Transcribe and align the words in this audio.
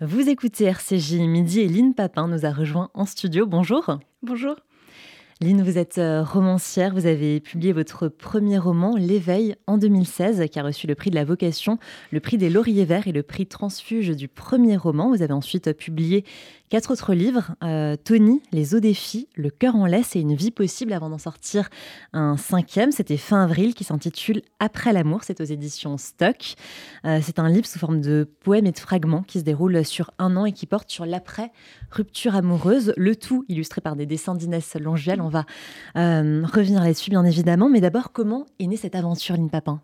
Vous 0.00 0.28
écoutez 0.28 0.66
RCJ 0.66 1.14
Midi 1.14 1.58
et 1.58 1.66
Lynn 1.66 1.92
Papin 1.92 2.28
nous 2.28 2.46
a 2.46 2.52
rejoint 2.52 2.88
en 2.94 3.04
studio. 3.04 3.46
Bonjour. 3.46 3.98
Bonjour. 4.22 4.54
Lynn, 5.40 5.60
vous 5.60 5.76
êtes 5.76 5.98
euh, 5.98 6.22
romancière, 6.22 6.94
vous 6.94 7.06
avez 7.06 7.40
publié 7.40 7.72
votre 7.72 8.06
premier 8.06 8.58
roman, 8.58 8.94
L'éveil, 8.96 9.56
en 9.66 9.76
2016, 9.76 10.44
qui 10.52 10.58
a 10.60 10.62
reçu 10.62 10.86
le 10.86 10.94
prix 10.94 11.10
de 11.10 11.16
la 11.16 11.24
vocation, 11.24 11.78
le 12.12 12.20
prix 12.20 12.38
des 12.38 12.48
lauriers 12.48 12.84
verts 12.84 13.08
et 13.08 13.12
le 13.12 13.24
prix 13.24 13.46
transfuge 13.46 14.10
du 14.10 14.28
premier 14.28 14.76
roman. 14.76 15.08
Vous 15.10 15.22
avez 15.22 15.32
ensuite 15.32 15.72
publié 15.72 16.24
quatre 16.68 16.92
autres 16.92 17.14
livres, 17.14 17.54
euh, 17.62 17.96
Tony, 17.96 18.40
Les 18.52 18.74
eaux 18.74 18.80
des 18.80 18.94
filles, 18.94 19.26
Le 19.34 19.50
cœur 19.50 19.74
en 19.74 19.86
laisse 19.86 20.14
et 20.16 20.20
Une 20.20 20.34
vie 20.34 20.50
possible, 20.50 20.92
avant 20.92 21.10
d'en 21.10 21.18
sortir 21.18 21.68
un 22.12 22.36
cinquième, 22.36 22.92
c'était 22.92 23.16
fin 23.16 23.42
avril, 23.42 23.74
qui 23.74 23.84
s'intitule 23.84 24.42
Après 24.60 24.92
l'amour, 24.92 25.24
c'est 25.24 25.40
aux 25.40 25.44
éditions 25.44 25.98
Stock. 25.98 26.54
Euh, 27.04 27.20
c'est 27.22 27.38
un 27.38 27.48
livre 27.48 27.66
sous 27.66 27.78
forme 27.78 28.00
de 28.00 28.28
poèmes 28.40 28.66
et 28.66 28.72
de 28.72 28.78
fragments 28.78 29.22
qui 29.22 29.40
se 29.40 29.44
déroule 29.44 29.84
sur 29.84 30.10
un 30.18 30.36
an 30.36 30.44
et 30.44 30.52
qui 30.52 30.66
porte 30.66 30.90
sur 30.90 31.06
l'après-rupture 31.06 32.36
amoureuse, 32.36 32.92
le 32.96 33.16
tout 33.16 33.44
illustré 33.48 33.80
par 33.80 33.96
des 33.96 34.06
dessins 34.06 34.34
d'Inès 34.34 34.74
Longuel 34.76 35.20
on 35.20 35.28
va 35.28 35.44
euh, 35.96 36.44
revenir 36.44 36.82
là-dessus, 36.82 37.10
bien 37.10 37.24
évidemment. 37.24 37.68
Mais 37.68 37.80
d'abord, 37.80 38.12
comment 38.12 38.46
est 38.58 38.66
née 38.66 38.76
cette 38.76 38.94
aventure, 38.94 39.36
Lynn 39.36 39.50
Papin? 39.50 39.80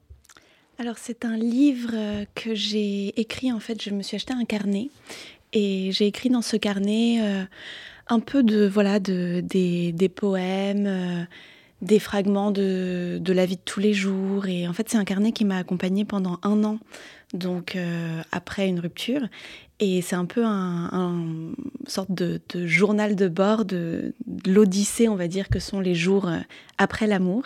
Alors 0.78 0.98
c'est 0.98 1.24
un 1.24 1.36
livre 1.36 1.92
que 2.34 2.54
j'ai 2.54 3.20
écrit 3.20 3.52
en 3.52 3.60
fait, 3.60 3.80
je 3.80 3.90
me 3.90 4.02
suis 4.02 4.16
acheté 4.16 4.34
un 4.34 4.44
carnet 4.44 4.90
et 5.54 5.90
j'ai 5.92 6.06
écrit 6.06 6.28
dans 6.28 6.42
ce 6.42 6.56
carnet 6.56 7.18
euh, 7.22 7.44
un 8.08 8.20
peu 8.20 8.42
de 8.42 8.66
voilà 8.66 9.00
de, 9.00 9.40
des, 9.40 10.08
poèmes, 10.14 11.26
des 11.80 11.98
fragments 11.98 12.50
de, 12.50 13.18
de, 13.18 13.32
la 13.32 13.46
vie 13.46 13.56
de 13.56 13.62
tous 13.64 13.80
les 13.80 13.94
jours 13.94 14.46
et 14.46 14.68
en 14.68 14.74
fait 14.74 14.90
c'est 14.90 14.98
un 14.98 15.04
carnet 15.04 15.32
qui 15.32 15.46
m'a 15.46 15.56
accompagnée 15.56 16.04
pendant 16.04 16.38
un 16.42 16.64
an 16.64 16.78
donc 17.32 17.78
après 18.30 18.68
une 18.68 18.78
rupture 18.78 19.22
et 19.80 20.02
c'est 20.02 20.14
un 20.14 20.24
peu 20.24 20.44
un, 20.44 21.52
sorte 21.86 22.12
de, 22.12 22.40
journal 22.64 23.16
de 23.16 23.28
bord 23.28 23.64
de, 23.64 24.14
l'odyssée, 24.46 25.08
on 25.08 25.16
va 25.16 25.26
dire, 25.26 25.48
que 25.48 25.58
sont 25.58 25.80
les 25.80 25.94
jours 25.94 26.28
euh, 26.28 26.38
après 26.78 27.06
l'amour. 27.06 27.44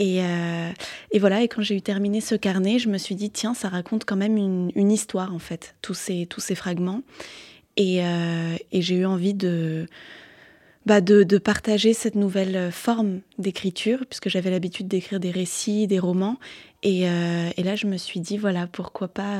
Euh, 0.00 0.70
et, 1.10 1.18
voilà, 1.18 1.42
et 1.42 1.48
quand 1.48 1.62
j'ai 1.62 1.76
eu 1.76 1.82
terminé 1.82 2.20
ce 2.20 2.34
carnet, 2.34 2.78
je 2.78 2.88
me 2.88 2.98
suis 2.98 3.14
dit, 3.14 3.30
tiens, 3.30 3.54
ça 3.54 3.68
raconte 3.68 4.04
quand 4.04 4.16
même 4.16 4.36
une, 4.36 4.90
histoire, 4.90 5.34
en 5.34 5.38
fait, 5.38 5.74
tous 5.82 5.94
ces, 5.94 6.26
tous 6.26 6.40
ces 6.40 6.54
fragments. 6.54 7.02
Et, 7.76 8.04
euh, 8.04 8.56
j'ai 8.72 8.96
eu 8.96 9.04
envie 9.04 9.34
bah, 10.86 11.00
de, 11.00 11.22
de, 11.22 11.38
partager 11.38 11.92
cette 11.92 12.14
nouvelle 12.14 12.72
forme 12.72 13.20
d'écriture, 13.38 14.04
puisque 14.08 14.28
j'avais 14.28 14.50
l'habitude 14.50 14.88
d'écrire 14.88 15.20
des 15.20 15.30
récits, 15.30 15.86
des 15.86 15.98
romans. 15.98 16.38
Et, 16.82 17.02
et, 17.02 17.62
là, 17.62 17.76
je 17.76 17.86
me 17.86 17.98
suis 17.98 18.20
dit, 18.20 18.38
voilà, 18.38 18.66
pourquoi 18.66 19.08
pas 19.08 19.38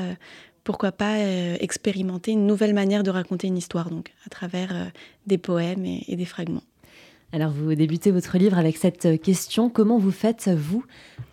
pourquoi 0.63 0.91
pas 0.91 1.17
euh, 1.17 1.57
expérimenter 1.59 2.31
une 2.31 2.45
nouvelle 2.45 2.73
manière 2.73 3.03
de 3.03 3.09
raconter 3.09 3.47
une 3.47 3.57
histoire, 3.57 3.89
donc 3.89 4.11
à 4.25 4.29
travers 4.29 4.75
euh, 4.75 4.85
des 5.27 5.37
poèmes 5.37 5.85
et, 5.85 6.15
des 6.15 6.25
fragments. 6.25 6.63
Alors 7.33 7.51
vous 7.51 7.73
débutez 7.75 8.11
votre 8.11 8.37
livre 8.37 8.57
avec 8.57 8.75
cette 8.77 9.21
question, 9.21 9.69
comment 9.69 9.97
vous 9.97 10.11
faites, 10.11 10.49
vous, 10.49 10.83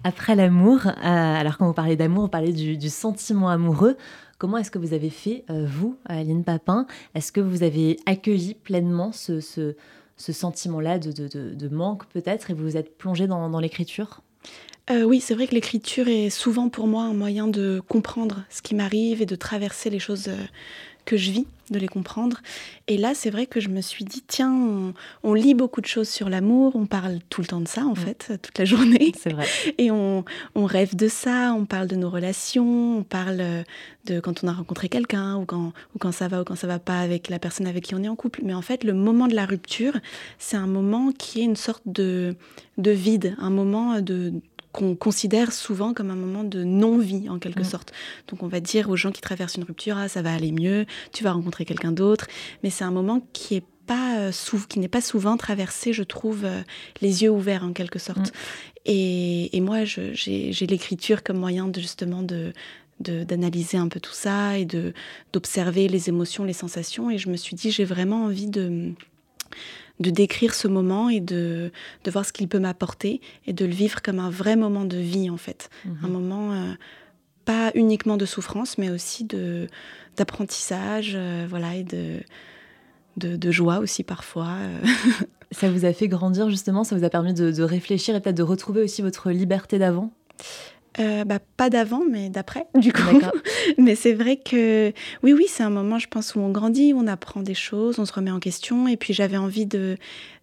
après 0.04 0.36
l'amour? 0.36 0.86
Euh, 0.86 0.92
Alors 1.02 1.58
quand 1.58 1.66
vous 1.66 1.72
parlez 1.72 1.96
d'amour, 1.96 2.22
vous 2.22 2.28
parlez 2.28 2.52
du, 2.52 2.88
sentiment 2.88 3.48
amoureux. 3.48 3.96
Comment 4.38 4.58
est-ce 4.58 4.70
que 4.70 4.78
vous 4.78 4.94
avez 4.94 5.10
fait, 5.10 5.44
vous, 5.48 5.96
Aline 6.04 6.44
Papin? 6.44 6.86
Est-ce 7.16 7.32
que 7.32 7.40
vous 7.40 7.64
avez 7.64 7.98
accueilli 8.06 8.54
pleinement 8.54 9.10
ce, 9.10 9.40
sentiment-là 10.16 11.00
de, 11.00 11.68
manque 11.68 12.06
peut-être 12.06 12.52
et 12.52 12.54
vous 12.54 12.62
vous 12.62 12.76
êtes 12.76 12.96
plongé 12.96 13.26
dans 13.26 13.58
l'écriture? 13.58 14.22
Euh, 14.90 15.02
oui, 15.02 15.20
c'est 15.20 15.34
vrai 15.34 15.46
que 15.46 15.54
l'écriture 15.54 16.08
est 16.08 16.30
souvent 16.30 16.70
pour 16.70 16.86
moi 16.86 17.02
un 17.02 17.12
moyen 17.12 17.46
de 17.46 17.82
comprendre 17.88 18.44
ce 18.48 18.62
qui 18.62 18.74
m'arrive 18.74 19.20
et 19.20 19.26
de 19.26 19.36
traverser 19.36 19.90
les 19.90 19.98
choses 19.98 20.28
euh, 20.28 20.36
que 21.08 21.16
je 21.16 21.30
vis, 21.30 21.46
de 21.70 21.78
les 21.78 21.88
comprendre. 21.88 22.42
Et 22.86 22.98
là, 22.98 23.14
c'est 23.14 23.30
vrai 23.30 23.46
que 23.46 23.60
je 23.60 23.70
me 23.70 23.80
suis 23.80 24.04
dit, 24.04 24.22
tiens, 24.26 24.92
on, 25.22 25.34
lit 25.34 25.54
beaucoup 25.54 25.80
de 25.80 25.86
choses 25.86 26.08
sur 26.10 26.28
l'amour, 26.28 26.76
on 26.76 26.84
parle 26.84 27.20
tout 27.30 27.40
le 27.40 27.46
temps 27.46 27.62
de 27.62 27.68
ça, 27.68 27.82
en 27.86 27.92
mm. 27.92 27.96
fait, 27.96 28.32
toute 28.42 28.58
la 28.58 28.66
journée. 28.66 29.12
C'est 29.18 29.32
vrai. 29.32 29.46
Et 29.78 29.90
on, 29.90 30.22
rêve 30.54 30.96
de 30.96 31.08
ça, 31.08 31.54
on 31.54 31.64
parle 31.64 31.86
de 31.88 31.96
nos 31.96 32.10
relations, 32.10 32.98
on 32.98 33.04
parle 33.04 33.38
euh, 33.40 33.62
de 34.04 34.20
quand 34.20 34.44
on 34.44 34.48
a 34.48 34.52
rencontré 34.52 34.90
quelqu'un, 34.90 35.36
ou 35.36 35.46
quand, 35.46 35.72
ou 35.94 35.98
quand 35.98 36.12
ça 36.12 36.28
va 36.28 36.42
ou 36.42 36.44
quand 36.44 36.56
ça 36.56 36.66
va 36.66 36.78
pas 36.78 37.00
avec 37.00 37.30
la 37.30 37.38
personne 37.38 37.66
avec 37.66 37.84
qui 37.84 37.94
on 37.94 38.02
est 38.02 38.08
en 38.08 38.16
couple. 38.16 38.40
Mais 38.44 38.52
en 38.52 38.62
fait, 38.62 38.84
le 38.84 38.92
moment 38.92 39.28
de 39.28 39.34
la 39.34 39.46
rupture, 39.46 39.94
c'est 40.38 40.58
un 40.58 40.66
moment 40.66 41.12
qui 41.12 41.40
est 41.40 41.44
une 41.44 41.56
sorte 41.56 41.84
de, 41.86 42.36
de 42.76 42.90
vide, 42.90 43.34
un 43.38 43.50
moment 43.50 44.02
de 44.02 44.34
qu'on 44.78 44.94
considère 44.94 45.52
souvent 45.52 45.92
comme 45.92 46.10
un 46.10 46.16
moment 46.16 46.44
de 46.44 46.62
non-vie 46.62 47.28
en 47.28 47.40
quelque 47.40 47.62
mm. 47.62 47.64
sorte. 47.64 47.92
Donc 48.28 48.44
on 48.44 48.46
va 48.46 48.60
dire 48.60 48.88
aux 48.90 48.96
gens 48.96 49.10
qui 49.10 49.20
traversent 49.20 49.56
une 49.56 49.64
rupture, 49.64 49.98
ah, 49.98 50.08
ça 50.08 50.22
va 50.22 50.32
aller 50.32 50.52
mieux, 50.52 50.86
tu 51.12 51.24
vas 51.24 51.32
rencontrer 51.32 51.64
quelqu'un 51.64 51.90
d'autre, 51.90 52.28
mais 52.62 52.70
c'est 52.70 52.84
un 52.84 52.92
moment 52.92 53.26
qui 53.32 53.56
est 53.56 53.64
pas 53.86 54.18
euh, 54.18 54.32
qui 54.68 54.78
n'est 54.78 54.88
pas 54.88 55.00
souvent 55.00 55.36
traversé, 55.36 55.92
je 55.92 56.04
trouve, 56.04 56.44
euh, 56.44 56.60
les 57.00 57.24
yeux 57.24 57.30
ouverts 57.30 57.64
en 57.64 57.72
quelque 57.72 57.98
sorte. 57.98 58.28
Mm. 58.28 58.90
Et, 58.90 59.60
moi, 59.60 59.84
j'ai 59.84 60.66
l'écriture 60.66 61.22
comme 61.22 61.38
moyen 61.38 61.66
de 61.68 61.80
justement 61.80 62.22
de 62.22 62.52
d'analyser 63.00 63.76
un 63.76 63.86
peu 63.86 64.00
tout 64.00 64.12
ça 64.12 64.58
et 64.58 64.64
de 64.64 64.92
d'observer 65.32 65.88
les 65.88 66.08
émotions, 66.08 66.44
les 66.44 66.52
sensations. 66.52 67.10
Et 67.10 67.18
je 67.18 67.28
me 67.28 67.36
suis 67.36 67.54
dit, 67.54 67.70
j'ai 67.70 67.84
vraiment 67.84 68.24
envie 68.24 68.48
de 68.48 68.92
de 70.00 70.10
décrire 70.10 70.54
ce 70.54 70.68
moment 70.68 71.08
et 71.08 71.20
de, 71.20 71.72
de 72.04 72.10
voir 72.10 72.24
ce 72.24 72.32
qu'il 72.32 72.48
peut 72.48 72.58
m'apporter 72.58 73.20
et 73.46 73.52
de 73.52 73.64
le 73.64 73.72
vivre 73.72 74.00
comme 74.02 74.18
un 74.18 74.30
vrai 74.30 74.56
moment 74.56 74.84
de 74.84 74.96
vie 74.96 75.30
en 75.30 75.36
fait. 75.36 75.70
Mhm. 75.84 75.98
Un 76.02 76.08
moment 76.08 76.52
euh, 76.52 76.72
pas 77.44 77.70
uniquement 77.74 78.16
de 78.16 78.26
souffrance 78.26 78.78
mais 78.78 78.90
aussi 78.90 79.24
de 79.24 79.66
d'apprentissage 80.16 81.12
euh, 81.14 81.46
voilà, 81.48 81.76
et 81.76 81.84
de, 81.84 82.18
de, 83.16 83.50
joie 83.50 83.78
aussi 83.78 84.02
parfois. 84.02 84.48
Euh. 84.58 84.78
ça 85.52 85.70
vous 85.70 85.84
a 85.84 85.92
fait 85.92 86.08
grandir 86.08 86.50
justement, 86.50 86.84
ça 86.84 86.96
vous 86.96 87.04
a 87.04 87.10
permis 87.10 87.34
de, 87.34 87.52
de 87.52 87.62
réfléchir 87.62 88.16
et 88.16 88.20
peut-être 88.20 88.36
de 88.36 88.42
retrouver 88.42 88.82
aussi 88.82 89.00
votre 89.00 89.30
liberté 89.30 89.78
d'avant? 89.78 90.10
Euh, 91.00 91.24
bah, 91.24 91.38
pas 91.56 91.70
d'avant, 91.70 92.02
mais 92.08 92.28
d'après, 92.28 92.66
du 92.74 92.92
coup. 92.92 93.20
mais 93.78 93.94
c'est 93.94 94.14
vrai 94.14 94.36
que, 94.36 94.92
oui, 95.22 95.32
oui, 95.32 95.46
c'est 95.48 95.62
un 95.62 95.70
moment, 95.70 95.98
je 95.98 96.08
pense, 96.08 96.34
où 96.34 96.40
on 96.40 96.50
grandit, 96.50 96.92
où 96.92 97.00
on 97.00 97.06
apprend 97.06 97.42
des 97.42 97.54
choses, 97.54 97.98
on 97.98 98.04
se 98.04 98.12
remet 98.12 98.30
en 98.30 98.40
question. 98.40 98.88
Et 98.88 98.96
puis, 98.96 99.14
j'avais 99.14 99.36
envie 99.36 99.66
de, 99.66 99.96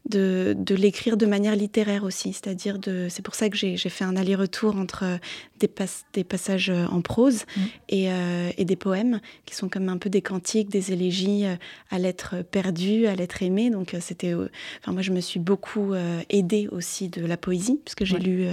de, 0.09 0.55
de 0.57 0.75
l'écrire 0.75 1.17
de 1.17 1.25
manière 1.25 1.55
littéraire 1.55 2.03
aussi. 2.03 2.33
C'est-à-dire, 2.33 2.79
de, 2.79 3.07
c'est 3.09 3.21
pour 3.21 3.35
ça 3.35 3.49
que 3.49 3.57
j'ai, 3.57 3.77
fait 3.77 4.03
un 4.03 4.15
aller-retour 4.15 4.75
entre 4.75 5.19
des, 5.59 5.69
des 6.13 6.23
passages 6.23 6.69
en 6.69 7.01
prose 7.01 7.43
mmh. 7.43 7.61
et, 7.89 8.11
euh, 8.11 8.49
et, 8.57 8.65
des 8.65 8.75
poèmes, 8.75 9.19
qui 9.45 9.55
sont 9.55 9.69
comme 9.69 9.89
un 9.89 9.97
peu 9.97 10.09
des 10.09 10.21
cantiques, 10.21 10.69
des 10.69 10.91
élégies 10.91 11.45
euh, 11.45 11.55
à 11.89 11.99
l'être 11.99 12.43
perdu, 12.43 13.07
à 13.07 13.15
l'être 13.15 13.41
aimé. 13.41 13.69
Donc, 13.69 13.95
c'était. 13.99 14.33
Enfin, 14.33 14.91
moi, 14.91 15.01
je 15.01 15.11
me 15.11 15.21
suis 15.21 15.39
beaucoup 15.39 15.93
aidée 16.29 16.67
aussi 16.71 17.09
de 17.09 17.25
la 17.25 17.37
poésie, 17.37 17.79
puisque 17.83 18.05
j'ai 18.05 18.19
lu 18.19 18.47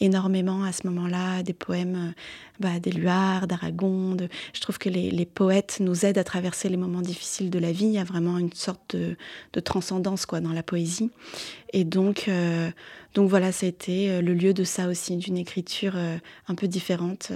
énormément 0.00 0.64
à 0.64 0.72
ce 0.72 0.86
moment-là, 0.86 1.42
des 1.42 1.52
poèmes 1.52 1.96
euh, 1.96 2.12
bah, 2.60 2.78
d'Éluard, 2.80 3.46
d'Aragon. 3.46 4.16
Je 4.52 4.60
trouve 4.60 4.78
que 4.78 4.88
les, 4.88 5.26
poètes 5.26 5.78
nous 5.80 6.04
aident 6.04 6.18
à 6.18 6.24
traverser 6.24 6.68
les 6.68 6.76
moments 6.76 7.00
difficiles 7.00 7.50
de 7.50 7.58
la 7.58 7.72
vie. 7.72 7.86
Il 7.86 7.92
y 7.92 7.98
a 7.98 8.04
vraiment 8.04 8.38
une 8.38 8.52
sorte 8.52 8.96
de, 8.96 9.60
transcendance 9.60 10.26
quoi, 10.26 10.40
dans 10.40 10.52
la 10.52 10.62
poésie. 10.62 10.85
Et 11.72 11.84
donc, 11.84 12.26
euh, 12.28 12.70
donc 13.14 13.28
voilà, 13.28 13.52
ça 13.52 13.66
a 13.66 13.68
été 13.68 14.10
euh, 14.10 14.20
le 14.20 14.34
lieu 14.34 14.54
de 14.54 14.64
ça 14.64 14.88
aussi, 14.88 15.16
d'une 15.16 15.36
écriture 15.36 15.96
un 15.96 16.54
peu 16.54 16.68
différente. 16.68 17.32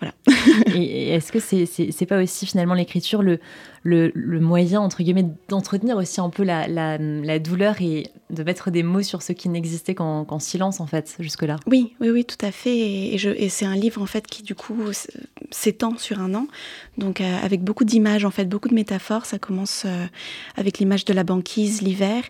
Voilà. 0.00 0.14
et 0.74 1.14
est-ce 1.14 1.32
que 1.32 1.38
c'est 1.38 1.66
c'est 1.66 2.06
pas 2.06 2.20
aussi 2.22 2.46
finalement 2.46 2.74
l'écriture 2.74 3.22
le, 3.22 3.38
le, 3.84 4.40
moyen 4.40 4.80
entre 4.80 5.02
guillemets 5.02 5.26
d'entretenir 5.48 5.96
aussi 5.96 6.20
un 6.20 6.30
peu 6.30 6.42
la, 6.42 6.66
la, 6.66 7.38
douleur 7.38 7.80
et 7.80 8.08
de 8.34 8.42
mettre 8.42 8.70
des 8.70 8.82
mots 8.82 9.02
sur 9.02 9.22
ce 9.22 9.32
qui 9.32 9.48
n'existait 9.48 9.94
qu'en 9.94 10.38
silence 10.38 10.80
en 10.80 10.86
fait 10.86 11.16
jusque 11.20 11.42
là. 11.42 11.56
Oui, 11.66 11.94
oui, 12.00 12.10
oui, 12.10 12.24
tout 12.24 12.44
à 12.44 12.50
fait. 12.50 12.76
Et, 12.76 13.48
c'est 13.48 13.64
un 13.66 13.76
livre 13.76 14.02
en 14.02 14.06
fait 14.06 14.26
qui 14.26 14.42
du 14.42 14.54
coup 14.54 14.76
s'étend 15.50 15.96
sur 15.98 16.20
un 16.20 16.34
an, 16.34 16.46
donc 16.98 17.20
euh, 17.20 17.38
avec 17.42 17.62
beaucoup 17.62 17.84
d'images 17.84 18.24
en 18.24 18.30
fait, 18.30 18.46
beaucoup 18.46 18.68
de 18.68 18.74
métaphores. 18.74 19.26
Ça 19.26 19.38
commence 19.38 19.84
euh, 19.86 20.06
avec 20.56 20.78
l'image 20.78 21.04
de 21.04 21.12
la 21.12 21.24
banquise 21.24 21.82
l'hiver 21.82 22.24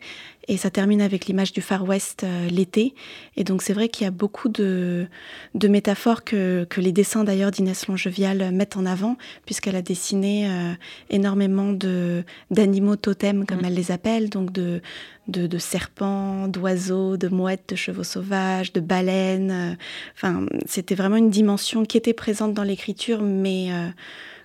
et 0.48 0.56
ça 0.56 0.70
termine 0.70 1.00
avec 1.00 1.26
l'image 1.26 1.52
du 1.52 1.60
Far 1.60 1.84
West 1.84 2.24
euh, 2.24 2.48
l'été. 2.48 2.94
Et 3.36 3.44
donc 3.44 3.62
c'est 3.62 3.72
vrai 3.72 3.88
qu'il 3.88 4.04
y 4.04 4.08
a 4.08 4.10
beaucoup 4.10 4.48
de, 4.48 5.06
de 5.54 5.68
métaphores 5.68 6.24
que, 6.24 6.66
que 6.68 6.80
les 6.80 6.92
dessins 6.92 7.24
d'ailleurs 7.24 7.50
d'Inès 7.50 7.86
Longevial 7.86 8.52
mettent 8.52 8.76
en 8.76 8.86
avant, 8.86 9.16
puisqu'elle 9.46 9.76
a 9.76 9.82
dessiné 9.82 10.48
euh, 10.48 10.72
énormément 11.10 11.72
de, 11.72 12.24
d'animaux 12.50 12.96
totems, 12.96 13.46
comme 13.46 13.60
mm. 13.60 13.64
elle 13.66 13.74
les 13.74 13.90
appelle, 13.90 14.28
donc 14.28 14.52
de, 14.52 14.82
de, 15.28 15.46
de 15.46 15.58
serpents, 15.58 16.48
d'oiseaux, 16.48 17.16
de 17.16 17.28
mouettes, 17.28 17.68
de 17.68 17.76
chevaux 17.76 18.04
sauvages, 18.04 18.72
de 18.72 18.80
baleines. 18.80 19.50
Euh, 19.50 19.74
enfin, 20.14 20.46
c'était 20.66 20.94
vraiment 20.94 21.16
une 21.16 21.30
dimension 21.30 21.84
qui 21.84 21.96
était 21.96 22.12
présente 22.12 22.54
dans 22.54 22.62
l'écriture, 22.62 23.22
mais 23.22 23.70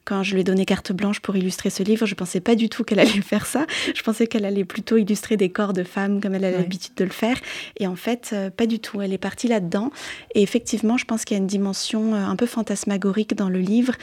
quand 0.10 0.24
je 0.24 0.34
lui 0.34 0.42
ai 0.42 0.44
donné 0.44 0.66
carte 0.66 0.92
blanche 0.92 1.20
pour 1.20 1.36
illustrer 1.36 1.70
ce 1.70 1.84
livre, 1.84 2.08
je 2.08 2.16
pensais 2.16 2.40
pas 2.40 2.56
du 2.56 2.68
tout 2.68 2.84
qu'elle 2.84 3.00
allait 3.00 3.10
faire 3.22 3.46
ça. 3.46 3.68
Je 3.94 4.02
pensais 4.02 4.26
qu'elle 4.26 4.44
allait 4.44 4.66
plutôt 4.66 4.98
illustrer 4.98 5.38
des 5.38 5.50
corps 5.50 5.72
de 5.72 5.84
femmes 5.84 6.20
comme 6.20 6.34
elle 6.34 6.46
a 6.46 6.52
l'habitude 6.52 6.96
de 6.96 7.04
le 7.04 7.12
faire. 7.12 7.38
Et 7.78 7.86
en 7.86 7.96
fait, 7.96 8.32
euh, 8.34 8.50
pas 8.50 8.66
du 8.66 8.80
tout. 8.80 9.04
Elle 9.04 9.14
est 9.14 9.20
partie 9.20 9.48
là-dedans. 9.48 9.92
Et 10.34 10.42
effectivement, 10.42 10.98
je 10.98 11.06
pense 11.06 11.26
qu'il 11.26 11.38
y 11.38 11.40
a 11.40 11.42
une 11.42 11.48
dimension 11.48 12.16
euh, 12.16 12.26
un 12.26 12.36
peu 12.36 12.48
fantasmagorique 12.48 13.36
dans 13.36 13.50
le 13.50 13.60
livre 13.60 13.94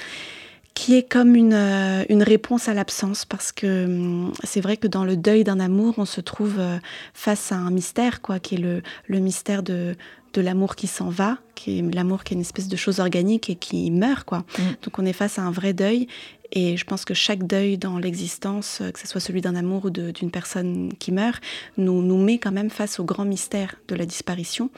qui 0.76 0.94
est 0.94 1.10
comme 1.10 1.34
une, 1.34 1.54
euh, 1.54 2.04
une 2.10 2.22
réponse 2.22 2.68
à 2.68 2.74
l'absence, 2.74 3.24
parce 3.24 3.50
que 3.50 3.86
hum, 3.86 4.32
c'est 4.44 4.60
vrai 4.60 4.76
que 4.76 4.86
dans 4.86 5.04
le 5.04 5.16
deuil 5.16 5.42
d'un 5.42 5.58
amour, 5.58 5.94
on 5.96 6.04
se 6.04 6.20
trouve 6.20 6.56
euh, 6.60 6.76
face 7.14 7.50
à 7.50 7.56
un 7.56 7.70
mystère, 7.70 8.20
quoi, 8.20 8.38
qui 8.38 8.56
est 8.56 8.82
le 9.06 9.18
mystère 9.18 9.62
de, 9.62 9.96
de 10.36 10.42
l'amour 10.42 10.76
qui 10.76 10.86
s'en 10.86 11.08
va, 11.08 11.38
qui 11.54 11.78
est 11.78 11.94
l'amour 11.94 12.22
qui 12.22 12.34
est 12.34 12.36
une 12.36 12.42
espèce 12.42 12.68
de 12.68 12.76
chose 12.76 13.00
organique 13.00 13.48
et 13.50 13.56
qui 13.56 13.90
meurt, 13.90 14.24
quoi. 14.24 14.44
Mm. 14.58 14.62
Donc 14.82 14.98
on 14.98 15.06
est 15.06 15.12
face 15.12 15.38
à 15.38 15.42
un 15.42 15.50
vrai 15.50 15.72
deuil, 15.72 16.06
et 16.52 16.76
je 16.76 16.84
pense 16.84 17.04
que 17.04 17.14
chaque 17.14 17.46
deuil 17.46 17.78
dans 17.78 17.98
l'existence, 17.98 18.80
euh, 18.80 18.90
que 18.90 18.98
ce 18.98 19.06
soit 19.06 19.20
celui 19.20 19.40
d'un 19.40 19.56
amour 19.56 19.86
ou 19.86 19.90
d'une 19.90 20.30
personne 20.30 20.92
qui 20.98 21.12
meurt, 21.12 21.42
nous, 21.76 22.02
nous 22.02 22.22
met 22.22 22.38
quand 22.38 22.52
même 22.52 22.70
face 22.70 23.00
au 23.00 23.04
grand 23.04 23.24
mystère 23.24 23.76
de 23.88 23.94
la 23.94 24.06
disparition. 24.06 24.70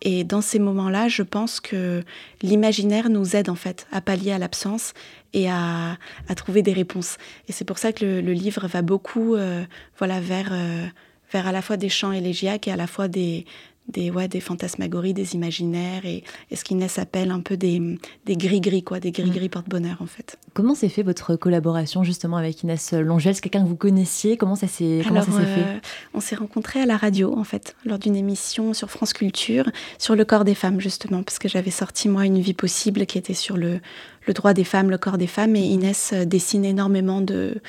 Et 0.00 0.22
dans 0.22 0.40
ces 0.40 0.58
moments-là, 0.58 1.08
je 1.08 1.22
pense 1.22 1.58
que 1.58 2.04
l'imaginaire 2.42 3.10
nous 3.10 3.34
aide 3.34 3.48
en 3.48 3.56
fait 3.56 3.86
à 3.90 4.00
pallier 4.00 4.32
à 4.32 4.38
l'absence 4.38 4.94
et 5.32 5.50
à, 5.50 5.98
à, 6.28 6.34
trouver 6.36 6.62
des 6.62 6.72
réponses. 6.72 7.16
Et 7.48 7.52
c'est 7.52 7.64
pour 7.64 7.78
ça 7.78 7.92
que 7.92 8.04
le, 8.04 8.32
livre 8.32 8.68
va 8.68 8.82
beaucoup 8.82 9.34
euh, 9.34 9.64
voilà, 9.98 10.20
vers, 10.20 10.50
euh, 10.52 10.86
vers 11.32 11.48
à 11.48 11.52
la 11.52 11.62
fois 11.62 11.76
des 11.76 11.88
chants 11.88 12.12
élégiaques 12.12 12.68
et 12.68 12.72
à 12.72 12.76
la 12.76 12.86
fois 12.86 13.08
des, 13.08 13.44
des, 13.88 14.10
ouais, 14.10 14.28
des 14.28 14.40
fantasmagories, 14.40 15.14
des 15.14 15.34
imaginaires 15.34 16.04
et, 16.04 16.24
ce 16.54 16.64
qu'Inès 16.64 16.98
appelle 16.98 17.30
un 17.30 17.40
peu 17.40 17.56
des, 17.56 17.98
gris-gris, 18.26 18.82
quoi, 18.82 19.00
des 19.00 19.12
gris-gris 19.12 19.46
mm. 19.46 19.50
porte-bonheur 19.50 19.96
en 20.00 20.06
fait. 20.06 20.38
Comment 20.54 20.74
s'est 20.74 20.88
fait 20.88 21.02
votre 21.02 21.36
collaboration 21.36 22.04
justement 22.04 22.36
avec 22.36 22.62
Inès 22.62 22.92
Longel? 22.92 23.34
C'est 23.34 23.40
quelqu'un 23.40 23.62
que 23.62 23.68
vous 23.68 23.76
connaissiez? 23.76 24.36
Comment 24.36 24.56
ça 24.56 24.66
s'est 24.66 25.02
fait 25.02 25.12
euh, 25.12 25.78
On 26.14 26.20
s'est 26.20 26.36
rencontrés 26.36 26.80
à 26.80 26.86
la 26.86 26.96
radio 26.96 27.36
en 27.36 27.44
fait, 27.44 27.76
lors 27.84 27.98
d'une 27.98 28.16
émission 28.16 28.74
sur 28.74 28.90
France 28.90 29.12
Culture, 29.12 29.70
sur 29.98 30.16
le 30.16 30.24
corps 30.24 30.44
des 30.44 30.54
femmes 30.54 30.80
justement, 30.80 31.22
parce 31.22 31.38
que 31.38 31.48
j'avais 31.48 31.70
sorti 31.70 32.08
moi 32.08 32.26
Une 32.26 32.40
vie 32.40 32.54
possible 32.54 33.06
qui 33.06 33.18
était 33.18 33.34
sur 33.34 33.56
le, 33.56 33.80
le 34.26 34.34
droit 34.34 34.52
des 34.52 34.64
femmes, 34.64 34.90
le 34.90 34.98
corps 34.98 35.18
des 35.18 35.26
femmes, 35.26 35.56
et 35.56 35.60
Inès 35.62 36.12
euh, 36.12 36.24
dessine 36.24 36.64
énormément 36.64 37.20
de 37.20 37.60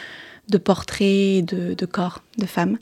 de 0.50 0.58
portraits 0.58 1.46
de, 1.46 1.74
de 1.74 1.86
corps 1.86 2.22
de 2.38 2.46
femmes. 2.46 2.78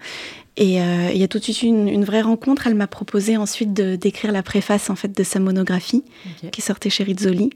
Et 0.57 0.81
euh, 0.81 1.11
il 1.13 1.17
y 1.17 1.23
a 1.23 1.27
tout 1.27 1.37
de 1.37 1.43
suite 1.43 1.61
une, 1.61 1.87
une 1.87 2.03
vraie 2.03 2.21
rencontre. 2.21 2.65
Elle 2.65 2.75
m'a 2.75 2.87
proposé 2.87 3.37
ensuite 3.37 3.73
d'écrire 3.73 4.31
la 4.31 4.41
préface 4.41 4.89
en 4.89 4.95
fait 4.95 5.15
de 5.15 5.23
sa 5.23 5.39
monographie 5.39 6.03
qui 6.51 6.61
sortait 6.61 6.89
chez 6.89 7.03
Rizzoli. 7.03 7.51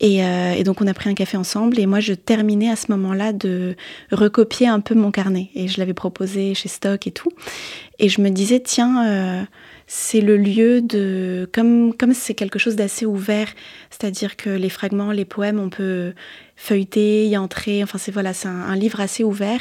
Et, 0.00 0.24
euh, 0.24 0.52
et, 0.52 0.62
donc 0.62 0.80
on 0.80 0.86
a 0.86 0.94
pris 0.94 1.10
un 1.10 1.14
café 1.14 1.36
ensemble 1.36 1.78
et 1.80 1.86
moi 1.86 1.98
je 1.98 2.12
terminais 2.12 2.70
à 2.70 2.76
ce 2.76 2.92
moment-là 2.92 3.32
de 3.32 3.74
recopier 4.12 4.68
un 4.68 4.78
peu 4.78 4.94
mon 4.94 5.10
carnet 5.10 5.50
et 5.56 5.66
je 5.66 5.80
l'avais 5.80 5.94
proposé 5.94 6.54
chez 6.54 6.68
Stock 6.68 7.06
et 7.06 7.10
tout. 7.10 7.30
Et 7.98 8.08
je 8.08 8.20
me 8.20 8.30
disais 8.30 8.60
tiens 8.60 9.04
euh, 9.06 9.42
c'est 9.90 10.20
le 10.20 10.36
lieu 10.36 10.82
de 10.82 11.48
comme 11.52 11.96
comme 11.96 12.12
c'est 12.12 12.34
quelque 12.34 12.58
chose 12.58 12.76
d'assez 12.76 13.06
ouvert, 13.06 13.48
c'est-à-dire 13.90 14.36
que 14.36 14.50
les 14.50 14.68
fragments, 14.68 15.12
les 15.12 15.24
poèmes 15.24 15.58
on 15.58 15.70
peut 15.70 16.12
feuilleter, 16.56 17.26
y 17.26 17.36
entrer. 17.38 17.82
Enfin, 17.82 17.96
c'est 17.96 18.12
voilà, 18.12 18.34
c'est 18.34 18.48
un, 18.48 18.76
livre 18.76 19.00
assez 19.00 19.24
ouvert. 19.24 19.60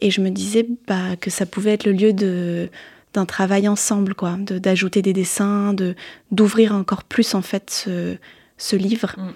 Et 0.00 0.12
je 0.12 0.20
me 0.20 0.30
disais 0.30 0.64
bah, 0.86 1.16
que 1.20 1.28
ça 1.28 1.44
pouvait 1.44 1.72
être 1.72 1.84
le 1.84 1.92
lieu 1.92 2.12
de 2.12 2.70
d'un 3.14 3.26
travail 3.26 3.68
ensemble, 3.68 4.14
quoi, 4.14 4.36
d'ajouter 4.38 5.02
des 5.02 5.12
dessins, 5.12 5.72
de 5.72 5.96
d'ouvrir 6.30 6.72
encore 6.72 7.02
plus 7.02 7.34
en 7.34 7.42
fait 7.42 7.70
ce, 7.70 8.16
ce 8.58 8.76
livre. 8.76 9.16
Mm. 9.18 9.30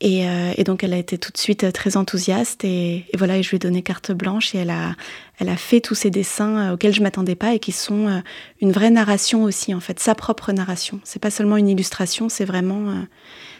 Et, 0.00 0.28
euh, 0.28 0.52
et, 0.56 0.64
donc 0.64 0.84
elle 0.84 0.92
a 0.92 0.98
été 0.98 1.16
tout 1.16 1.32
de 1.32 1.38
suite 1.38 1.64
euh, 1.64 1.70
très 1.70 1.96
enthousiaste 1.96 2.64
et, 2.64 3.06
et, 3.10 3.16
voilà, 3.16 3.38
et 3.38 3.42
je 3.42 3.48
lui 3.48 3.56
ai 3.56 3.58
donné 3.58 3.80
carte 3.82 4.12
blanche 4.12 4.54
et 4.54 4.58
elle 4.58 4.68
a, 4.68 4.94
elle 5.38 5.48
a 5.48 5.56
fait 5.56 5.80
tous 5.80 5.94
ces 5.94 6.10
dessins 6.10 6.58
euh, 6.58 6.74
auxquels 6.74 6.92
je 6.92 7.00
m'attendais 7.02 7.34
pas 7.34 7.54
et 7.54 7.58
qui 7.58 7.72
sont 7.72 8.22
une 8.60 8.72
vraie 8.72 8.90
narration 8.90 9.44
aussi 9.44 9.74
en 9.74 9.80
fait, 9.80 9.98
sa 9.98 10.14
propre 10.14 10.52
narration. 10.52 11.00
C'est 11.02 11.18
pas 11.18 11.30
seulement 11.30 11.56
une 11.56 11.70
illustration, 11.70 12.28
c'est 12.28 12.44
vraiment 12.44 13.06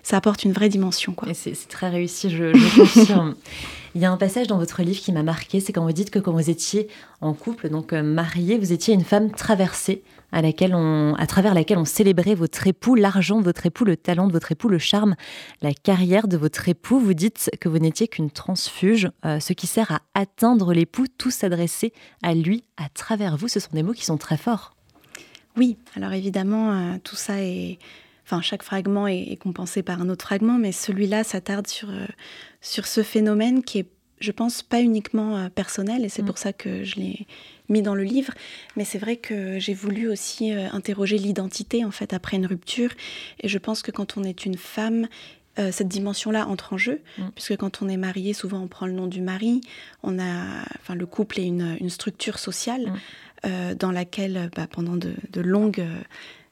ça 0.03 0.19
apporte 0.19 0.45
une 0.45 0.53
vraie 0.53 0.69
dimension. 0.69 1.15
Quoi. 1.15 1.33
c'est, 1.33 1.55
très 1.69 1.89
réussi, 1.89 2.29
je, 2.29 2.55
je 2.55 2.81
confirme. 2.81 3.35
Il 3.97 4.03
y 4.03 4.05
a 4.05 4.13
un 4.13 4.19
passage 4.19 4.47
dans 4.47 4.59
votre 4.59 4.83
livre 4.83 5.01
qui 5.01 5.11
m'a 5.11 5.23
marqué, 5.23 5.59
c'est 5.59 5.73
quand 5.73 5.83
vous 5.83 5.93
dites 5.93 6.11
que 6.11 6.19
quand 6.19 6.33
vous 6.33 6.51
étiez 6.51 6.89
en 7.23 7.33
couple, 7.33 7.71
donc 7.71 7.95
euh, 7.95 8.03
marié, 8.03 8.59
vous 8.59 8.75
étiez 8.75 8.93
une 8.93 9.05
femme 9.05 9.31
traversée, 9.31 10.03
à, 10.33 10.43
laquelle 10.43 10.75
on, 10.75 11.15
à 11.15 11.27
travers 11.27 11.55
laquelle 11.55 11.79
on 11.79 11.87
célébrait 11.87 12.35
votre 12.35 12.67
époux, 12.67 12.95
l'argent 12.95 13.39
de 13.39 13.45
votre 13.45 13.65
époux, 13.65 13.87
le 13.87 13.97
talent 13.97 14.27
de 14.27 14.33
votre 14.33 14.53
époux, 14.53 14.69
le 14.69 14.77
charme, 14.77 15.15
la 15.63 15.73
carrière 15.73 16.29
de 16.29 16.37
votre 16.37 16.69
époux. 16.69 17.01
Vous 17.01 17.15
dites 17.15 17.51
que 17.59 17.71
vous 17.71 17.79
n'étiez 17.79 18.07
qu'une 18.07 18.31
transfuge, 18.31 19.09
euh, 19.25 19.41
ce 19.41 19.55
qui 19.55 19.67
sert 19.67 19.91
à 19.91 20.01
atteindre 20.13 20.75
l'époux, 20.75 21.07
tout 21.17 21.31
s'adresser 21.31 21.95
à 22.23 22.35
lui 22.35 22.65
à 22.77 22.91
travers 22.91 23.39
vous. 23.39 23.49
Ce 23.49 23.61
sont 23.61 23.73
des 23.73 23.83
mots 23.83 23.95
qui 23.95 24.05
sont 24.05 24.19
très 24.19 24.37
forts. 24.37 24.75
Oui, 25.57 25.79
alors 25.97 26.13
évidemment, 26.13 26.71
euh, 26.71 26.97
tout 27.03 27.17
ça 27.17 27.43
est 27.43 27.79
enfin 28.27 28.43
chaque 28.43 28.63
fragment 28.63 29.07
est, 29.07 29.37
compensé 29.37 29.83
par 29.83 30.01
un 30.01 30.09
autre 30.09 30.25
fragment, 30.25 30.59
mais 30.59 30.73
celui-là 30.73 31.25
s'attarde 31.25 31.67
sur, 31.67 31.91
euh, 31.91 32.07
sur 32.61 32.87
ce 32.87 33.03
phénomène 33.03 33.63
qui 33.63 33.79
est, 33.79 33.87
je 34.19 34.33
pense, 34.33 34.63
pas 34.63 34.81
uniquement 34.81 35.37
euh, 35.37 35.49
personnel, 35.49 36.05
et 36.05 36.09
c'est 36.09 36.23
mm. 36.23 36.27
pour 36.27 36.39
ça 36.39 36.53
que 36.53 36.83
je 36.83 36.97
l'ai 36.97 37.27
mis 37.69 37.83
dans 37.83 37.95
le 37.95 38.03
livre, 38.03 38.33
mais 38.77 38.85
c'est 38.85 38.99
vrai 38.99 39.17
que 39.17 39.59
j'ai 39.61 39.75
voulu 39.75 40.09
aussi 40.09 40.53
euh, 40.53 40.69
interroger 40.73 41.19
l'identité 41.19 41.85
en 41.85 41.91
fait 41.91 42.13
après 42.13 42.37
une 42.37 42.47
rupture, 42.47 42.91
et 43.41 43.49
je 43.49 43.59
pense 43.59 43.83
que 43.83 43.93
quand 43.93 44.17
on 44.17 44.25
est 44.25 44.45
une 44.45 44.57
femme, 44.57 45.09
cette 45.71 45.89
dimension-là 45.89 46.47
entre 46.49 46.75
en 46.75 46.77
jeu, 46.77 47.01
mm. 47.17 47.29
puisque 47.35 47.57
quand 47.57 47.81
on 47.81 47.89
est 47.89 47.97
marié, 47.97 48.35
souvent 48.35 48.61
on 48.61 48.69
prend 48.69 48.85
le 48.85 48.93
nom 48.93 49.07
du 49.07 49.23
mari, 49.23 49.63
on 50.03 50.19
a, 50.19 50.63
enfin 50.83 50.95
le 50.95 51.07
couple 51.07 51.41
est 51.41 51.47
une, 51.47 51.79
une 51.81 51.89
structure 51.89 52.39
sociale 52.39 52.93
mm. 53.43 53.75
dans 53.77 53.91
laquelle, 53.91 54.51
bah, 54.55 54.67
pendant 54.71 54.97
de, 54.97 55.15
de 55.33 55.41
longues 55.41 55.83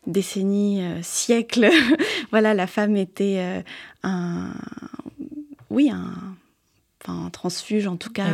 décennies, 0.07 0.83
euh, 0.83 1.03
siècles, 1.03 1.69
voilà, 2.31 2.55
la 2.55 2.67
femme 2.67 2.97
était 2.97 3.37
euh, 3.39 3.63
un, 4.03 4.53
oui, 5.71 5.91
un, 5.91 6.15
enfin, 7.03 7.31
transfuge 7.31 7.87
en 7.87 7.97
tout 7.97 8.11
cas, 8.11 8.27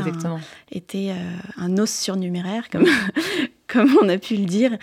était 0.71 1.11
euh, 1.11 1.37
un 1.57 1.79
os 1.79 1.91
surnuméraire, 1.91 2.69
comme, 2.71 2.87
comme 3.67 3.97
on 4.03 4.09
a 4.09 4.19
pu 4.19 4.37
le 4.37 4.47
dire, 4.47 4.77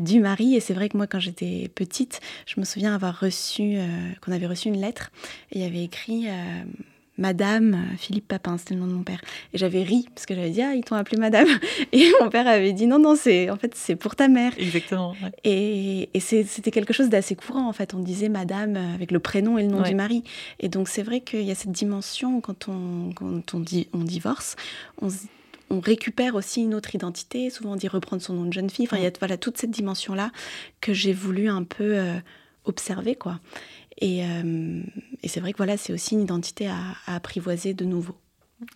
du 0.00 0.20
mari. 0.20 0.54
Et 0.54 0.60
c'est 0.60 0.74
vrai 0.74 0.88
que 0.88 0.96
moi, 0.96 1.06
quand 1.06 1.20
j'étais 1.20 1.70
petite, 1.74 2.20
je 2.46 2.60
me 2.60 2.64
souviens 2.64 2.94
avoir 2.94 3.18
reçu, 3.18 3.76
qu'on 4.20 4.32
avait 4.32 4.46
reçu 4.46 4.68
une 4.68 4.80
lettre, 4.80 5.10
et 5.50 5.58
il 5.58 5.62
y 5.62 5.66
avait 5.66 5.84
écrit 5.84 6.26
Madame 7.20 7.74
euh, 7.74 7.96
Philippe 7.96 8.26
Papin, 8.26 8.58
c'était 8.58 8.74
le 8.74 8.80
nom 8.80 8.86
de 8.86 8.92
mon 8.92 9.02
père. 9.02 9.20
Et 9.52 9.58
j'avais 9.58 9.82
ri 9.82 10.08
parce 10.14 10.26
que 10.26 10.34
j'avais 10.34 10.50
dit 10.50 10.62
ah 10.62 10.74
ils 10.74 10.82
t'ont 10.82 10.96
appelé 10.96 11.18
Madame 11.18 11.46
et 11.92 12.10
mon 12.20 12.28
père 12.30 12.48
avait 12.48 12.72
dit 12.72 12.86
non 12.86 12.98
non 12.98 13.14
c'est 13.14 13.50
en 13.50 13.56
fait 13.56 13.72
c'est 13.76 13.94
pour 13.94 14.16
ta 14.16 14.26
mère. 14.26 14.52
Exactement. 14.58 15.14
Et, 15.44 16.10
et 16.14 16.20
c'était 16.20 16.70
quelque 16.70 16.92
chose 16.92 17.08
d'assez 17.08 17.36
courant 17.36 17.68
en 17.68 17.72
fait 17.72 17.94
on 17.94 18.00
disait 18.00 18.28
Madame 18.28 18.76
euh, 18.76 18.94
avec 18.94 19.12
le 19.12 19.20
prénom 19.20 19.58
et 19.58 19.62
le 19.62 19.68
nom 19.68 19.82
du 19.82 19.94
mari. 19.94 20.24
Et 20.58 20.68
donc 20.68 20.88
c'est 20.88 21.02
vrai 21.02 21.20
qu'il 21.20 21.42
y 21.42 21.50
a 21.50 21.54
cette 21.54 21.72
dimension 21.72 22.40
quand 22.40 22.68
on 22.68 23.12
quand 23.14 23.54
on 23.54 23.60
dit 23.60 23.88
on 23.92 24.00
divorce 24.00 24.56
on 25.00 25.08
on 25.70 25.78
récupère 25.78 26.34
aussi 26.34 26.62
une 26.62 26.74
autre 26.74 26.94
identité. 26.94 27.48
Souvent, 27.48 27.72
on 27.72 27.76
dit 27.76 27.88
reprendre 27.88 28.20
son 28.20 28.34
nom 28.34 28.44
de 28.44 28.52
jeune 28.52 28.68
fille. 28.68 28.86
Enfin, 28.86 28.96
il 28.96 29.04
y 29.04 29.06
a 29.06 29.12
voilà 29.18 29.36
toute 29.36 29.56
cette 29.56 29.70
dimension-là 29.70 30.32
que 30.80 30.92
j'ai 30.92 31.12
voulu 31.12 31.48
un 31.48 31.62
peu 31.62 31.96
euh, 31.96 32.18
observer, 32.64 33.14
quoi. 33.14 33.38
Euh, 34.02 34.82
et, 35.22 35.28
c'est 35.28 35.40
vrai 35.40 35.52
que 35.52 35.58
voilà, 35.58 35.76
c'est 35.76 35.92
aussi 35.92 36.14
une 36.14 36.22
identité 36.22 36.68
à, 36.68 36.94
apprivoiser 37.06 37.74
de 37.74 37.84
nouveau. 37.84 38.14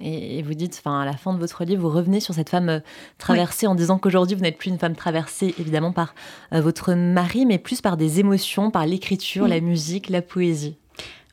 Et, 0.00 0.42
vous 0.42 0.54
dites, 0.54 0.76
enfin, 0.78 1.00
à 1.00 1.04
la 1.04 1.16
fin 1.16 1.34
de 1.34 1.38
votre 1.38 1.64
livre, 1.64 1.82
vous 1.82 1.94
revenez 1.94 2.20
sur 2.20 2.34
cette 2.34 2.48
femme 2.48 2.68
euh, 2.68 2.80
traversée 3.18 3.66
en 3.66 3.74
disant 3.74 3.98
qu'aujourd'hui, 3.98 4.36
vous 4.36 4.42
n'êtes 4.42 4.58
plus 4.58 4.70
une 4.70 4.78
femme 4.78 4.96
traversée, 4.96 5.54
évidemment, 5.58 5.92
par 5.92 6.14
euh, 6.52 6.60
votre 6.60 6.94
mari, 6.94 7.46
mais 7.46 7.58
plus 7.58 7.80
par 7.80 7.96
des 7.96 8.20
émotions, 8.20 8.70
par 8.70 8.86
l'écriture, 8.86 9.46
la 9.46 9.60
musique, 9.60 10.08
la 10.08 10.22
poésie. 10.22 10.76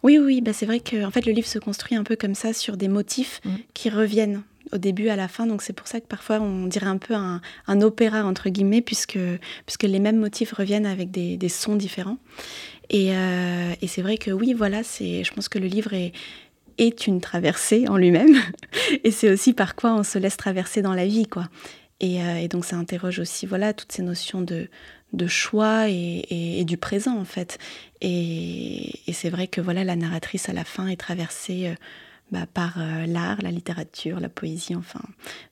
Oui, 0.03 0.17
oui, 0.17 0.41
bah 0.41 0.51
c'est 0.51 0.65
vrai 0.65 0.79
que 0.79 1.05
en 1.05 1.11
fait, 1.11 1.25
le 1.25 1.31
livre 1.31 1.47
se 1.47 1.59
construit 1.59 1.95
un 1.95 2.03
peu 2.03 2.15
comme 2.15 2.33
ça, 2.33 2.53
sur 2.53 2.75
des 2.75 2.87
motifs 2.87 3.39
mm. 3.45 3.55
qui 3.73 3.89
reviennent 3.89 4.41
au 4.73 4.77
début 4.77 5.09
à 5.09 5.15
la 5.15 5.27
fin. 5.27 5.45
Donc 5.45 5.61
c'est 5.61 5.73
pour 5.73 5.87
ça 5.87 5.99
que 5.99 6.07
parfois 6.07 6.39
on 6.39 6.65
dirait 6.65 6.87
un 6.87 6.97
peu 6.97 7.13
un, 7.13 7.81
opéra, 7.81 8.25
entre 8.25 8.49
guillemets, 8.49 8.81
puisque, 8.81 9.19
puisque 9.65 9.83
les 9.83 9.99
mêmes 9.99 10.17
motifs 10.17 10.53
reviennent 10.53 10.85
avec 10.85 11.11
des, 11.11 11.37
des 11.37 11.49
sons 11.49 11.75
différents. 11.75 12.17
Euh, 12.93 13.73
et, 13.81 13.87
c'est 13.87 14.01
vrai 14.01 14.17
que 14.17 14.31
oui, 14.31 14.53
voilà, 14.53 14.83
c'est, 14.83 15.23
je 15.23 15.33
pense 15.33 15.49
que 15.49 15.59
le 15.59 15.67
livre 15.67 15.93
est, 15.93 16.13
une 17.07 17.21
traversée 17.21 17.87
en 17.87 17.97
lui-même. 17.97 18.35
et 19.03 19.11
c'est 19.11 19.29
aussi 19.29 19.53
par 19.53 19.75
quoi 19.75 19.93
on 19.93 20.03
se 20.03 20.17
laisse 20.17 20.37
traverser 20.37 20.81
dans 20.81 20.93
la 20.93 21.05
vie, 21.05 21.27
quoi. 21.27 21.47
Et, 21.99 22.23
euh, 22.23 22.47
donc 22.47 22.65
ça 22.65 22.75
interroge 22.75 23.19
aussi, 23.19 23.45
voilà, 23.45 23.73
toutes 23.73 23.91
ces 23.91 24.01
notions 24.01 24.41
de, 24.41 24.67
choix 25.27 25.89
et, 25.89 26.63
du 26.65 26.77
présent, 26.77 27.17
en 27.17 27.25
fait. 27.25 27.59
Et, 28.01 28.99
c'est 29.13 29.29
vrai 29.29 29.47
que, 29.47 29.61
voilà, 29.61 29.83
la 29.83 29.95
narratrice 29.95 30.49
à 30.49 30.53
la 30.53 30.63
fin 30.63 30.87
est 30.87 30.99
traversée... 30.99 31.67
Euh, 31.67 31.75
bah, 32.31 32.45
par 32.45 32.79
l'art, 33.07 33.39
la 33.41 33.51
littérature, 33.51 34.21
la 34.21 34.29
poésie, 34.29 34.73
enfin, 34.73 35.01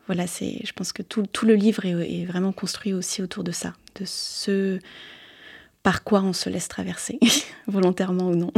voilà, 0.07 0.27
c'est, 0.27 0.61
je 0.63 0.71
pense 0.71 0.93
que 0.93 1.01
tout, 1.01 1.25
tout 1.29 1.45
le 1.45 1.55
livre 1.55 1.83
est, 1.83 2.21
est, 2.21 2.23
vraiment 2.23 2.53
construit 2.53 2.93
aussi 2.93 3.21
autour 3.21 3.43
de 3.43 3.51
ça, 3.51 3.73
de 3.95 4.05
ce, 4.05 4.79
par 5.83 6.03
quoi 6.03 6.21
on 6.21 6.33
se 6.33 6.49
laisse 6.49 6.67
traverser, 6.67 7.19
volontairement 7.67 8.27
ou 8.27 8.35
non. 8.35 8.51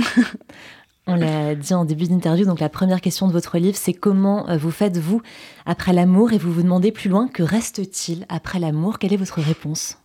On 1.07 1.15
l'a 1.15 1.55
dit 1.55 1.73
en 1.73 1.83
début 1.83 2.07
d'interview, 2.07 2.45
donc 2.45 2.59
la 2.59 2.69
première 2.69 3.01
question 3.01 3.27
de 3.27 3.33
votre 3.33 3.57
livre, 3.57 3.75
c'est 3.75 3.93
comment 3.93 4.47
euh, 4.49 4.57
vous 4.57 4.71
faites-vous 4.71 5.21
après 5.65 5.93
l'amour 5.93 6.31
Et 6.31 6.37
vous 6.37 6.53
vous 6.53 6.61
demandez 6.61 6.91
plus 6.91 7.09
loin, 7.09 7.27
que 7.27 7.43
reste-t-il 7.43 8.25
après 8.29 8.59
l'amour? 8.59 8.99
Quelle 8.99 9.11
est 9.13 9.17
votre 9.17 9.41
réponse? 9.41 9.97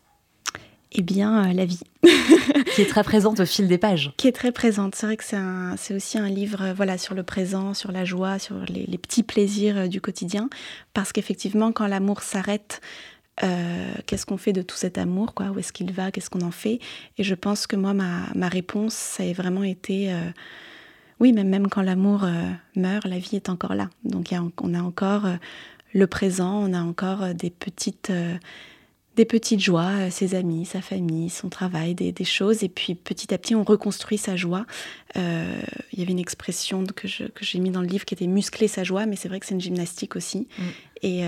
Eh 0.93 1.03
bien, 1.03 1.53
la 1.53 1.67
vie. 1.67 1.81
qui 2.75 2.81
est 2.81 2.89
très 2.89 3.03
présente 3.03 3.41
au 3.41 3.47
fil 3.47 3.69
des 3.69 3.77
pages. 3.77 4.13
Qui 4.17 4.29
est 4.29 4.33
très 4.33 4.53
présente. 4.53 4.95
C'est 4.95 5.07
vrai 5.07 5.17
que 5.17 5.25
c'est 5.25 5.95
aussi 5.95 6.19
un 6.19 6.29
livre 6.29 6.73
voilà, 6.75 6.97
sur 6.97 7.15
le 7.15 7.23
présent, 7.23 7.75
sur 7.75 7.93
la 7.93 8.05
joie, 8.05 8.39
sur 8.39 8.57
les, 8.67 8.99
petits 8.99 9.23
plaisirs 9.23 9.89
du 9.89 10.01
quotidien. 10.01 10.49
Parce 10.95 11.13
qu'effectivement, 11.13 11.73
quand 11.73 11.87
l'amour 11.87 12.23
s'arrête, 12.23 12.81
qu'est-ce 14.07 14.25
qu'on 14.27 14.37
fait 14.39 14.53
de 14.53 14.63
tout 14.63 14.77
cet 14.77 14.99
amour 14.99 15.35
quoi? 15.35 15.47
Où 15.51 15.59
est-ce 15.59 15.73
qu'il 15.73 15.93
va? 15.93 16.11
Qu'est-ce 16.11 16.31
qu'on 16.31 16.41
en 16.41 16.51
fait? 16.51 16.81
Et 17.19 17.23
je 17.23 17.35
pense 17.35 17.67
que 17.67 17.77
moi, 17.77 17.95
ma, 17.95 18.29
ma, 18.35 18.49
réponse, 18.49 18.95
ça 18.95 19.23
a 19.25 19.33
vraiment 19.33 19.63
été 19.63 20.13
oui, 21.19 21.33
mais 21.33 21.45
même 21.45 21.69
quand 21.69 21.83
l'amour 21.83 22.25
euh, 22.25 22.51
meurt, 22.75 23.07
la 23.07 23.19
vie 23.19 23.37
est 23.37 23.49
encore 23.49 23.75
là. 23.75 23.89
Donc 24.05 24.35
on 24.61 24.75
a 24.75 24.81
encore 24.81 25.27
euh, 25.27 25.37
le 25.95 26.07
présent, 26.07 26.63
on 26.63 26.75
a 26.75 26.81
encore 26.81 27.23
euh, 27.23 27.33
des 27.33 27.51
petites, 27.51 28.13
des 29.17 29.25
petites 29.25 29.61
joies, 29.61 30.11
ses 30.11 30.35
amis, 30.35 30.67
sa 30.67 30.81
famille, 30.81 31.31
son 31.31 31.49
travail, 31.49 31.95
des, 31.95 32.25
choses. 32.25 32.63
Et 32.63 32.69
puis 32.69 32.95
petit 32.95 33.33
à 33.33 33.39
petit, 33.39 33.55
on 33.55 33.65
reconstruit 33.65 34.19
sa 34.19 34.37
joie. 34.37 34.67
Il 35.15 35.99
y 35.99 36.03
avait 36.03 36.13
une 36.13 36.19
expression 36.19 36.85
que, 36.85 37.09
j'ai 37.09 37.59
mis 37.59 37.71
dans 37.71 37.81
le 37.81 37.87
livre 37.87 38.05
qui 38.05 38.15
était 38.15 38.27
muscler 38.27 38.69
sa 38.69 38.85
joie, 38.85 39.07
mais 39.07 39.17
c'est 39.17 39.29
vrai 39.29 39.41
que 39.41 39.47
c'est 39.47 39.55
une 39.55 39.61
gymnastique 39.61 40.17
aussi. 40.17 40.49
Mm. 40.59 40.63
Et 41.03 41.25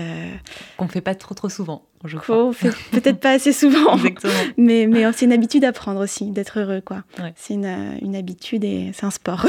qu'on 0.77 0.85
ne 0.85 0.89
fait 0.89 1.01
pas 1.01 1.15
trop 1.15 1.33
trop 1.33 1.49
souvent. 1.49 1.89
Je 2.05 2.17
crois. 2.17 2.51
peut-être 2.91 3.19
pas 3.19 3.31
assez 3.31 3.51
souvent. 3.51 3.97
Mais, 4.57 4.87
mais 4.87 5.11
c'est 5.13 5.25
une 5.25 5.33
habitude 5.33 5.65
à 5.65 5.71
prendre 5.71 6.01
aussi, 6.01 6.31
d'être 6.31 6.59
heureux. 6.59 6.81
quoi. 6.81 7.03
C'est 7.35 7.53
une, 7.53 7.97
une, 8.01 8.15
habitude 8.15 8.63
et 8.63 8.91
c'est 8.93 9.05
un 9.05 9.11
sport. 9.11 9.45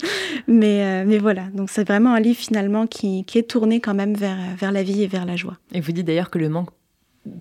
mais, 0.48 0.82
euh, 0.82 1.04
mais 1.06 1.18
voilà, 1.18 1.44
donc 1.54 1.70
c'est 1.70 1.86
vraiment 1.86 2.14
un 2.14 2.20
livre 2.20 2.38
finalement 2.38 2.86
qui, 2.86 3.24
qui, 3.24 3.38
est 3.38 3.48
tourné 3.48 3.80
quand 3.80 3.94
même 3.94 4.14
vers, 4.14 4.36
vers 4.58 4.72
la 4.72 4.82
vie 4.82 5.02
et 5.02 5.06
vers 5.06 5.24
la 5.24 5.36
joie. 5.36 5.58
Et 5.72 5.80
vous 5.80 5.92
dites 5.92 6.06
d'ailleurs 6.06 6.30
que 6.30 6.38
le 6.38 6.48
manque 6.48 6.70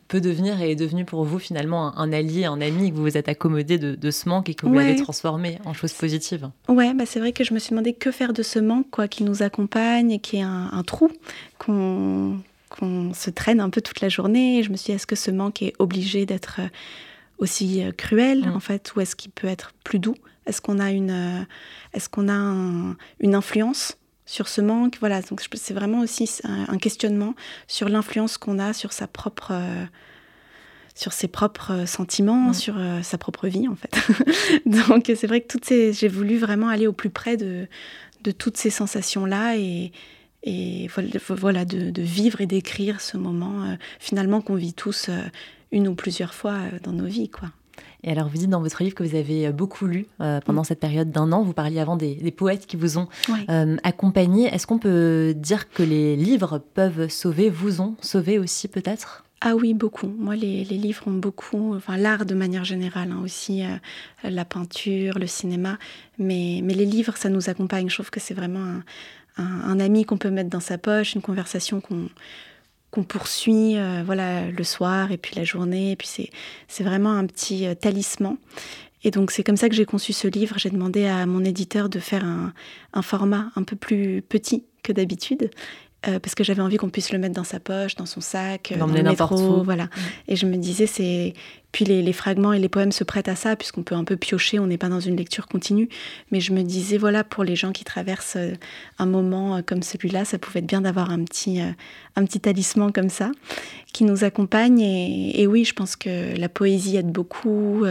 peut 0.07 0.21
devenir 0.21 0.61
et 0.61 0.71
est 0.71 0.75
devenu 0.75 1.05
pour 1.05 1.23
vous 1.23 1.39
finalement 1.39 1.97
un, 1.97 2.13
allié, 2.13 2.45
un 2.45 2.61
ami, 2.61 2.91
que 2.91 2.95
vous 2.95 3.03
vous 3.03 3.17
êtes 3.17 3.27
accommodé 3.27 3.77
de, 3.77 3.95
de 3.95 4.11
ce 4.11 4.29
manque 4.29 4.49
et 4.49 4.53
que 4.53 4.65
vous 4.65 4.73
l'avez 4.73 4.95
transformé 4.95 5.59
en 5.65 5.73
chose 5.73 5.93
positive. 5.93 6.49
Ouais, 6.67 6.93
bah 6.93 7.05
c'est 7.05 7.19
vrai 7.19 7.33
que 7.33 7.43
je 7.43 7.53
me 7.53 7.59
suis 7.59 7.71
demandé 7.71 7.93
que 7.93 8.11
faire 8.11 8.33
de 8.33 8.43
ce 8.43 8.59
manque 8.59 8.89
quoi, 8.91 9.07
qui 9.07 9.23
nous 9.23 9.43
accompagne 9.43 10.11
et 10.11 10.19
qui 10.19 10.37
est 10.37 10.41
un, 10.41 10.69
un 10.71 10.83
trou 10.83 11.09
qu'on 11.59 12.39
qu'on 12.73 13.13
se 13.13 13.29
traîne 13.29 13.59
un 13.59 13.69
peu 13.69 13.81
toute 13.81 14.01
la 14.01 14.09
journée. 14.09 14.63
je 14.63 14.71
me 14.71 14.75
suis 14.75 14.87
dit, 14.87 14.91
est-ce 14.93 15.07
que 15.07 15.15
ce 15.15 15.31
manque 15.31 15.61
est 15.61 15.73
obligé 15.79 16.25
d'être 16.25 16.57
euh, 16.59 16.67
aussi 17.37 17.83
euh, 17.83 17.91
cruel, 17.91 18.47
mm. 18.47 18.55
en 18.55 18.59
fait, 18.59 18.93
ou 18.95 19.01
est-ce 19.01 19.15
qu'il 19.15 19.31
peut 19.31 19.47
être 19.47 19.73
plus 19.83 19.99
doux? 19.99 20.15
Est-ce 20.45 20.59
qu'on 20.59 20.79
a 20.79 20.91
une, 20.91 21.11
euh, 21.11 21.43
est-ce 21.93 22.09
qu'on 22.09 22.29
a 22.29 22.95
une 23.19 23.35
influence? 23.35 23.97
Sur 24.33 24.47
ce 24.47 24.61
manque 24.61 24.97
Voilà, 24.99 25.21
donc 25.21 25.41
c'est 25.53 25.73
vraiment 25.73 25.99
aussi 25.99 26.29
un, 26.43 26.77
questionnement 26.77 27.35
sur 27.67 27.89
l'influence 27.89 28.37
qu'on 28.37 28.59
a 28.59 28.73
sur 28.73 28.93
sa 28.93 29.07
propre 29.07 29.53
sur 30.95 31.11
ses 31.11 31.27
propres 31.27 31.85
sentiments, 31.85 32.49
mm. 32.49 32.53
sur 32.53 32.75
sa 33.01 33.17
propre 33.17 33.47
vie 33.47 33.67
en 33.67 33.75
fait. 33.75 33.95
Donc 34.65 35.11
c'est 35.15 35.27
vrai 35.27 35.41
que 35.41 35.47
toutes 35.47 35.65
ces, 35.65 35.91
j'ai 35.91 36.07
voulu 36.07 36.37
vraiment 36.37 36.67
aller 36.67 36.85
au 36.85 36.93
plus 36.93 37.09
près 37.09 37.35
de, 37.35 37.67
de 38.23 38.31
toutes 38.31 38.57
ces 38.57 38.69
sensations 38.69 39.25
là 39.25 39.57
et, 39.57 39.91
et 40.43 40.87
voilà, 41.29 41.65
de, 41.65 42.01
vivre 42.01 42.41
et 42.41 42.45
d'écrire 42.45 42.99
ce 42.99 43.17
moment 43.17 43.63
euh, 43.63 43.75
finalement 43.99 44.41
qu'on 44.41 44.55
vit 44.55 44.73
tous 44.73 45.07
euh, 45.07 45.21
une 45.71 45.87
ou 45.87 45.95
plusieurs 45.95 46.33
fois 46.33 46.53
euh, 46.53 46.79
dans 46.83 46.91
nos 46.91 47.05
vies. 47.05 47.29
quoi. 47.29 47.49
Et 48.03 48.11
alors, 48.11 48.27
vous 48.27 48.37
dites 48.37 48.49
dans 48.49 48.61
votre 48.61 48.83
livre 48.83 48.95
que 48.95 49.03
vous 49.03 49.15
avez 49.15 49.51
beaucoup 49.51 49.85
lu 49.87 50.07
pendant 50.45 50.61
mm. 50.61 50.65
cette 50.65 50.79
période 50.79 51.11
d'un 51.11 51.31
an. 51.31 51.41
Vous 51.43 51.53
parliez 51.53 51.79
avant 51.79 51.95
des, 51.95 52.33
poètes 52.35 52.65
qui 52.65 52.75
vous 52.75 52.97
ont 52.97 53.07
accompagné. 53.83 54.53
Est-ce 54.53 54.67
qu'on 54.67 54.79
peut 54.79 55.33
dire 55.35 55.69
que 55.69 55.83
les 55.83 56.15
livres 56.15 56.59
peuvent 56.73 57.09
sauver, 57.09 57.49
vous 57.49 57.81
ont 57.81 57.95
sauvé 58.01 58.39
aussi 58.39 58.67
peut-être? 58.67 59.23
Ah 59.45 59.55
oui, 59.55 59.73
beaucoup. 59.73 60.07
Moi, 60.07 60.35
les, 60.35 60.63
livres 60.63 61.07
ont 61.07 61.13
beaucoup, 61.13 61.75
enfin 61.75 61.97
l'art 61.97 62.25
de 62.25 62.33
manière 62.33 62.63
générale, 62.63 63.11
hein, 63.11 63.21
aussi 63.23 63.63
la 64.23 64.45
peinture, 64.45 65.19
le 65.19 65.27
cinéma, 65.27 65.77
mais, 66.17 66.61
mais 66.63 66.73
les 66.73 66.85
livres, 66.85 67.17
ça 67.17 67.29
nous 67.29 67.49
accompagne. 67.49 67.89
Je 67.89 67.95
trouve 67.95 68.09
que 68.09 68.19
c'est 68.19 68.33
vraiment 68.33 68.63
un, 68.63 68.83
un, 69.37 69.79
ami 69.79 70.05
qu'on 70.05 70.17
peut 70.17 70.29
mettre 70.29 70.49
dans 70.49 70.59
sa 70.59 70.77
poche, 70.77 71.15
une 71.15 71.21
conversation 71.21 71.81
qu'on 71.81 72.09
qu'on 72.93 73.03
poursuit 73.03 73.75
euh, 73.75 74.03
voilà 74.05 74.51
le 74.51 74.63
soir 74.63 75.11
et 75.11 75.17
puis 75.17 75.35
la 75.35 75.43
journée. 75.43 75.91
Et 75.91 75.95
puis 75.95 76.07
c'est 76.07 76.29
c'est 76.67 76.83
vraiment 76.83 77.11
un 77.11 77.25
petit 77.25 77.65
euh, 77.65 77.73
talisman. 77.73 78.37
Et 79.03 79.09
donc 79.09 79.31
c'est 79.31 79.43
comme 79.43 79.57
ça 79.57 79.67
que 79.67 79.75
j'ai 79.75 79.85
conçu 79.85 80.13
ce 80.13 80.27
livre. 80.27 80.59
J'ai 80.59 80.69
demandé 80.69 81.07
à 81.07 81.25
mon 81.25 81.43
éditeur 81.43 81.89
de 81.89 81.99
faire 81.99 82.23
un, 82.23 82.53
un 82.93 83.01
format 83.01 83.51
un 83.55 83.63
peu 83.63 83.75
plus 83.75 84.21
petit 84.21 84.65
que 84.83 84.93
d'habitude 84.93 85.49
euh, 86.07 86.19
parce 86.19 86.35
que 86.35 86.43
j'avais 86.43 86.61
envie 86.61 86.75
qu'on 86.75 86.89
puisse 86.89 87.13
le 87.13 87.17
mettre 87.19 87.35
dans 87.35 87.45
sa 87.45 87.61
poche, 87.61 87.95
dans 87.95 88.05
son 88.05 88.19
sac, 88.19 88.73
dans 88.77 88.87
le 88.87 89.03
métro, 89.03 89.63
voilà. 89.63 89.85
Mm. 89.85 89.89
Et 90.27 90.35
je 90.35 90.45
me 90.45 90.57
disais, 90.57 90.85
c'est 90.85 91.33
puis 91.71 91.85
les, 91.85 92.13
fragments 92.13 92.53
et 92.53 92.59
les 92.59 92.69
poèmes 92.69 92.91
se 92.91 93.03
prêtent 93.03 93.29
à 93.29 93.35
ça, 93.35 93.55
puisqu'on 93.55 93.83
peut 93.83 93.95
un 93.95 94.03
peu 94.03 94.17
piocher, 94.17 94.59
on 94.59 94.67
n'est 94.67 94.77
pas 94.77 94.89
dans 94.89 94.99
une 94.99 95.15
lecture 95.15 95.47
continue. 95.47 95.87
Mais 96.31 96.39
je 96.39 96.51
me 96.53 96.61
disais, 96.61 96.97
voilà, 96.97 97.23
pour 97.23 97.43
les 97.43 97.55
gens 97.55 97.71
qui 97.71 97.83
traversent 97.83 98.35
euh, 98.35 98.53
un 98.99 99.05
moment 99.05 99.55
euh, 99.55 99.61
comme 99.65 99.81
celui-là, 99.81 100.25
ça 100.25 100.37
pouvait 100.37 100.59
être 100.59 100.67
bien 100.67 100.81
d'avoir 100.81 101.09
un 101.09 101.23
petit, 101.23 101.61
un 101.61 102.25
petit 102.25 102.39
talisman 102.41 102.91
comme 102.91 103.09
ça, 103.09 103.31
qui 103.93 104.03
nous 104.03 104.23
accompagne. 104.25 104.81
Et, 104.81 105.47
oui, 105.47 105.63
je 105.63 105.73
pense 105.73 105.95
que 105.95 106.37
la 106.37 106.49
poésie 106.49 106.97
aide 106.97 107.11
beaucoup. 107.11 107.85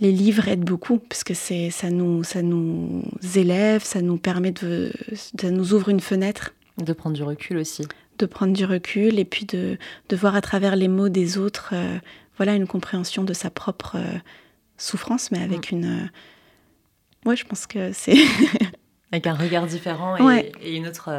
les 0.00 0.12
livres 0.12 0.46
aident 0.46 0.64
beaucoup 0.64 0.98
parce 0.98 1.24
que 1.24 1.34
c'est 1.34 1.70
ça 1.70 1.90
nous 1.90 2.22
ça 2.22 2.40
nous 2.40 3.02
élève, 3.34 3.82
ça 3.82 4.00
nous 4.00 4.16
permet 4.16 4.52
de 4.52 4.92
ça 5.36 5.50
nous 5.50 5.74
ouvre 5.74 5.88
une 5.88 6.00
fenêtre 6.00 6.52
de 6.78 6.92
prendre 6.92 7.16
du 7.16 7.22
recul 7.22 7.58
aussi. 7.58 7.86
De 8.18 8.26
prendre 8.26 8.52
du 8.52 8.64
recul 8.64 9.18
et 9.18 9.24
puis 9.24 9.44
de, 9.44 9.78
de 10.08 10.16
voir 10.16 10.34
à 10.34 10.40
travers 10.40 10.76
les 10.76 10.88
mots 10.88 11.08
des 11.08 11.38
autres, 11.38 11.70
euh, 11.72 11.98
voilà, 12.36 12.54
une 12.54 12.66
compréhension 12.66 13.24
de 13.24 13.32
sa 13.32 13.50
propre 13.50 13.96
euh, 13.96 14.18
souffrance, 14.76 15.30
mais 15.30 15.42
avec 15.42 15.70
mm. 15.72 15.74
une. 15.74 15.84
Euh, 15.84 17.28
ouais, 17.28 17.36
je 17.36 17.44
pense 17.44 17.66
que 17.66 17.92
c'est. 17.92 18.16
avec 19.12 19.26
un 19.26 19.34
regard 19.34 19.66
différent 19.66 20.16
et, 20.16 20.52
et 20.62 20.76
une 20.76 20.86
autre. 20.86 21.10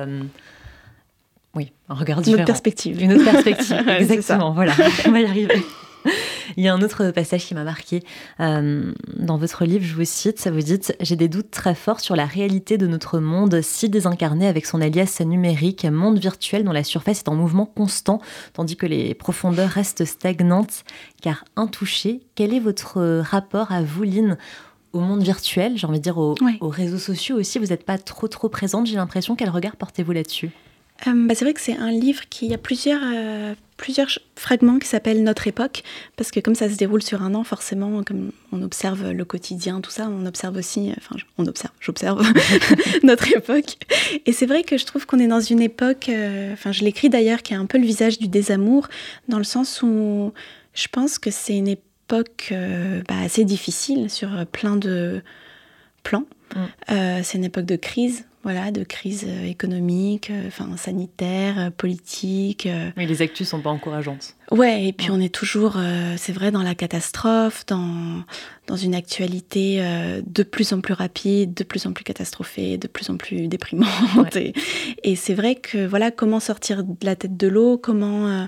Oui, 1.55 1.71
un 1.87 1.95
regard 1.95 2.21
différent. 2.21 2.37
Une 2.37 2.41
autre 2.41 2.45
perspective. 2.45 3.01
Une 3.01 3.13
autre 3.13 3.31
perspective, 3.31 3.89
exactement. 3.99 4.51
voilà, 4.51 4.73
on 5.05 5.11
va 5.11 5.21
y 5.21 5.25
arriver. 5.25 5.63
Il 6.57 6.63
y 6.63 6.67
a 6.67 6.73
un 6.73 6.81
autre 6.81 7.11
passage 7.11 7.45
qui 7.45 7.55
m'a 7.55 7.63
marqué. 7.63 8.03
Euh, 8.39 8.91
dans 9.15 9.37
votre 9.37 9.65
livre, 9.65 9.85
je 9.85 9.95
vous 9.95 10.05
cite, 10.05 10.39
ça 10.39 10.51
vous 10.51 10.61
dit 10.61 10.79
J'ai 10.99 11.15
des 11.15 11.27
doutes 11.27 11.51
très 11.51 11.75
forts 11.75 11.99
sur 11.99 12.15
la 12.15 12.25
réalité 12.25 12.77
de 12.77 12.87
notre 12.87 13.19
monde, 13.19 13.61
si 13.61 13.89
désincarné 13.89 14.47
avec 14.47 14.65
son 14.65 14.81
alias 14.81 15.21
numérique, 15.25 15.85
monde 15.85 16.19
virtuel 16.19 16.63
dont 16.63 16.71
la 16.71 16.83
surface 16.83 17.19
est 17.19 17.29
en 17.29 17.35
mouvement 17.35 17.65
constant, 17.65 18.21
tandis 18.53 18.77
que 18.77 18.85
les 18.85 19.13
profondeurs 19.13 19.69
restent 19.69 20.05
stagnantes, 20.05 20.83
car 21.21 21.45
intouchées. 21.55 22.21
Quel 22.35 22.53
est 22.53 22.59
votre 22.59 23.19
rapport 23.19 23.71
à 23.71 23.83
vous, 23.83 24.03
Lynn? 24.03 24.37
Au 24.91 25.01
monde 25.01 25.21
virtuel, 25.21 25.77
j'ai 25.77 25.85
envie 25.85 25.99
de 25.99 26.03
dire 26.03 26.17
aux, 26.17 26.35
réseaux 26.61 26.97
sociaux 26.97 27.37
aussi, 27.37 27.59
vous 27.59 27.67
n'êtes 27.67 27.85
pas 27.85 27.99
trop 27.99 28.27
trop 28.27 28.49
présente, 28.49 28.87
j'ai 28.87 28.95
l'impression. 28.95 29.35
Quel 29.35 29.51
regard 29.51 29.75
portez-vous 29.75 30.13
là-dessus? 30.13 30.49
Euh, 31.07 31.27
bah, 31.27 31.35
C'est 31.35 31.45
vrai 31.45 31.53
que 31.53 31.61
c'est 31.61 31.77
un 31.77 31.91
livre 31.91 32.23
qui 32.29 32.53
a 32.53 32.57
plusieurs, 32.57 33.01
euh, 33.03 33.53
plusieurs 33.77 34.09
fragments 34.35 34.79
qui 34.79 34.87
s'appellent 34.87 35.23
Notre 35.23 35.47
époque, 35.47 35.83
parce 36.17 36.31
que 36.31 36.39
comme 36.39 36.55
ça 36.55 36.69
se 36.69 36.75
déroule 36.75 37.01
sur 37.01 37.21
un 37.23 37.33
an, 37.35 37.43
forcément, 37.43 38.03
comme 38.03 38.31
on 38.51 38.61
observe 38.61 39.11
le 39.11 39.25
quotidien, 39.25 39.81
tout 39.81 39.91
ça, 39.91 40.09
on 40.09 40.25
observe 40.25 40.57
aussi, 40.57 40.91
enfin, 40.97 41.15
on 41.37 41.45
observe, 41.45 41.73
j'observe 41.79 42.21
notre 43.03 43.35
époque. 43.35 43.77
Et 44.25 44.33
c'est 44.33 44.45
vrai 44.45 44.63
que 44.63 44.77
je 44.77 44.85
trouve 44.85 45.05
qu'on 45.05 45.19
est 45.19 45.27
dans 45.27 45.41
une 45.41 45.61
époque, 45.61 46.09
euh, 46.09 46.53
enfin, 46.53 46.71
je 46.71 46.83
l'écris 46.83 47.09
d'ailleurs, 47.09 47.41
qui 47.41 47.53
a 47.53 47.59
un 47.59 47.65
peu 47.65 47.77
le 47.77 47.85
visage 47.85 48.19
du 48.19 48.27
désamour, 48.27 48.87
dans 49.27 49.37
le 49.37 49.43
sens 49.43 49.81
où 49.81 50.33
je 50.73 50.87
pense 50.87 51.19
que 51.19 51.31
c'est 51.31 51.57
une 51.57 51.67
époque 51.67 52.49
euh, 52.51 53.01
bah, 53.07 53.15
assez 53.23 53.45
difficile 53.45 54.09
sur 54.09 54.45
plein 54.51 54.75
de 54.75 55.21
plans. 56.03 56.25
Mm. 56.55 56.59
Euh, 56.91 57.19
c'est 57.23 57.37
une 57.37 57.43
époque 57.43 57.65
de 57.65 57.75
crise 57.75 58.25
voilà, 58.43 58.71
de 58.71 58.83
crise 58.83 59.25
euh, 59.27 59.45
économique, 59.45 60.29
euh, 60.29 60.47
enfin 60.47 60.77
sanitaire, 60.77 61.59
euh, 61.59 61.69
politique. 61.71 62.67
Mais 62.95 63.05
les 63.05 63.21
actus 63.21 63.49
sont 63.49 63.61
pas 63.61 63.69
encourageantes. 63.69 64.35
Ouais, 64.51 64.85
et 64.85 64.93
puis 64.93 65.11
on 65.11 65.19
est 65.19 65.33
toujours, 65.33 65.77
c'est 66.17 66.31
vrai, 66.31 66.49
dans 66.49 66.63
la 66.63 66.73
catastrophe, 66.73 67.65
dans, 67.67 68.23
dans 68.65 68.75
une 68.75 68.95
actualité 68.95 69.79
de 70.25 70.41
plus 70.41 70.73
en 70.73 70.81
plus 70.81 70.95
rapide, 70.95 71.53
de 71.53 71.63
plus 71.63 71.85
en 71.85 71.93
plus 71.93 72.03
catastrophée, 72.03 72.79
de 72.79 72.87
plus 72.87 73.11
en 73.11 73.17
plus 73.17 73.47
déprimante. 73.47 74.35
Et, 75.03 75.15
c'est 75.15 75.35
vrai 75.35 75.53
que, 75.53 75.85
voilà, 75.85 76.09
comment 76.09 76.39
sortir 76.39 76.83
de 76.83 76.95
la 77.03 77.15
tête 77.15 77.37
de 77.37 77.47
l'eau, 77.47 77.77
comment, 77.77 78.47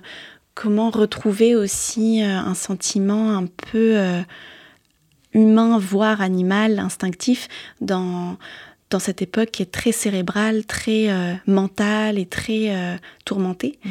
comment 0.56 0.90
retrouver 0.90 1.56
aussi 1.56 2.24
un 2.24 2.56
sentiment 2.56 3.38
un 3.38 3.46
peu 3.46 4.00
humain, 5.34 5.78
voire 5.78 6.22
animal, 6.22 6.80
instinctif, 6.80 7.48
dans 7.80 8.40
dans 8.92 9.00
cette 9.00 9.22
époque 9.22 9.50
qui 9.52 9.64
est 9.64 9.72
très 9.72 9.92
cérébrale, 9.92 10.66
très 10.66 11.10
euh, 11.10 11.34
mentale 11.48 12.20
et 12.20 12.28
très 12.28 12.76
euh, 12.76 12.96
tourmentée. 13.26 13.80
Mm. 13.84 13.90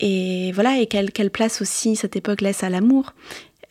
Et 0.00 0.52
voilà, 0.52 0.78
et 0.78 0.86
quelle, 0.86 1.12
quelle, 1.12 1.30
place 1.30 1.62
aussi 1.62 1.96
cette 1.96 2.16
époque 2.16 2.40
laisse 2.40 2.62
à 2.62 2.68
l'amour 2.68 3.14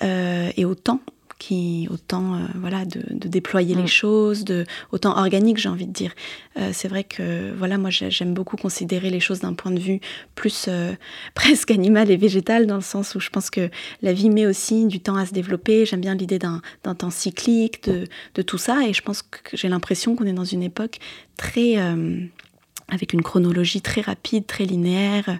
euh, 0.03 0.51
et 0.57 0.65
au 0.65 0.75
temps 0.75 1.01
qui 1.39 1.87
autant 1.89 2.35
euh, 2.35 2.39
voilà 2.55 2.85
de, 2.85 3.01
déployer 3.27 3.73
les 3.73 3.83
Mm. 3.83 3.87
choses, 3.87 4.45
de 4.45 4.65
autant 4.91 5.17
organique 5.17 5.57
j'ai 5.57 5.69
envie 5.69 5.87
de 5.87 5.93
dire. 5.93 6.11
Euh, 6.57 6.69
c'est 6.73 6.87
vrai 6.89 7.03
que 7.05 7.53
voilà 7.57 7.77
moi 7.77 7.89
j'ai- 7.89 8.11
j'aime 8.11 8.33
beaucoup 8.33 8.57
considérer 8.57 9.09
les 9.09 9.21
choses 9.21 9.39
d'un 9.39 9.53
point 9.53 9.71
de 9.71 9.79
vue 9.79 10.01
plus 10.35 10.65
euh, 10.67 10.93
presque 11.35 11.71
animal 11.71 12.11
et 12.11 12.17
végétal 12.17 12.67
dans 12.67 12.75
le 12.75 12.81
sens 12.81 13.15
où 13.15 13.19
je 13.21 13.29
pense 13.29 13.49
que 13.49 13.69
la 14.01 14.11
vie 14.13 14.29
met 14.29 14.45
aussi 14.45 14.85
du 14.85 14.99
temps 14.99 15.15
à 15.15 15.25
se 15.25 15.33
développer. 15.33 15.85
J'aime 15.85 16.01
bien 16.01 16.13
l'idée 16.15 16.39
d'un 16.39 16.61
d'un 16.83 16.93
temps 16.93 17.09
cyclique, 17.09 17.83
de, 17.89 18.03
de 18.35 18.41
tout 18.41 18.57
ça 18.57 18.85
et 18.87 18.93
je 18.93 19.01
pense 19.01 19.21
que 19.21 19.55
j'ai 19.55 19.69
l'impression 19.69 20.15
qu'on 20.15 20.25
est 20.25 20.33
dans 20.33 20.43
une 20.45 20.61
époque 20.63 20.99
très 21.37 21.77
avec 22.91 23.13
une 23.13 23.21
chronologie 23.21 23.81
très 23.81 24.01
rapide, 24.01 24.45
très 24.45 24.65
linéaire. 24.65 25.39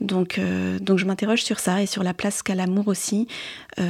Donc, 0.00 0.38
euh, 0.38 0.78
donc 0.78 0.98
je 0.98 1.04
m'interroge 1.04 1.42
sur 1.42 1.58
ça 1.58 1.82
et 1.82 1.86
sur 1.86 2.02
la 2.02 2.14
place 2.14 2.42
qu'a 2.42 2.54
l'amour 2.54 2.88
aussi. 2.88 3.28
Euh, 3.78 3.84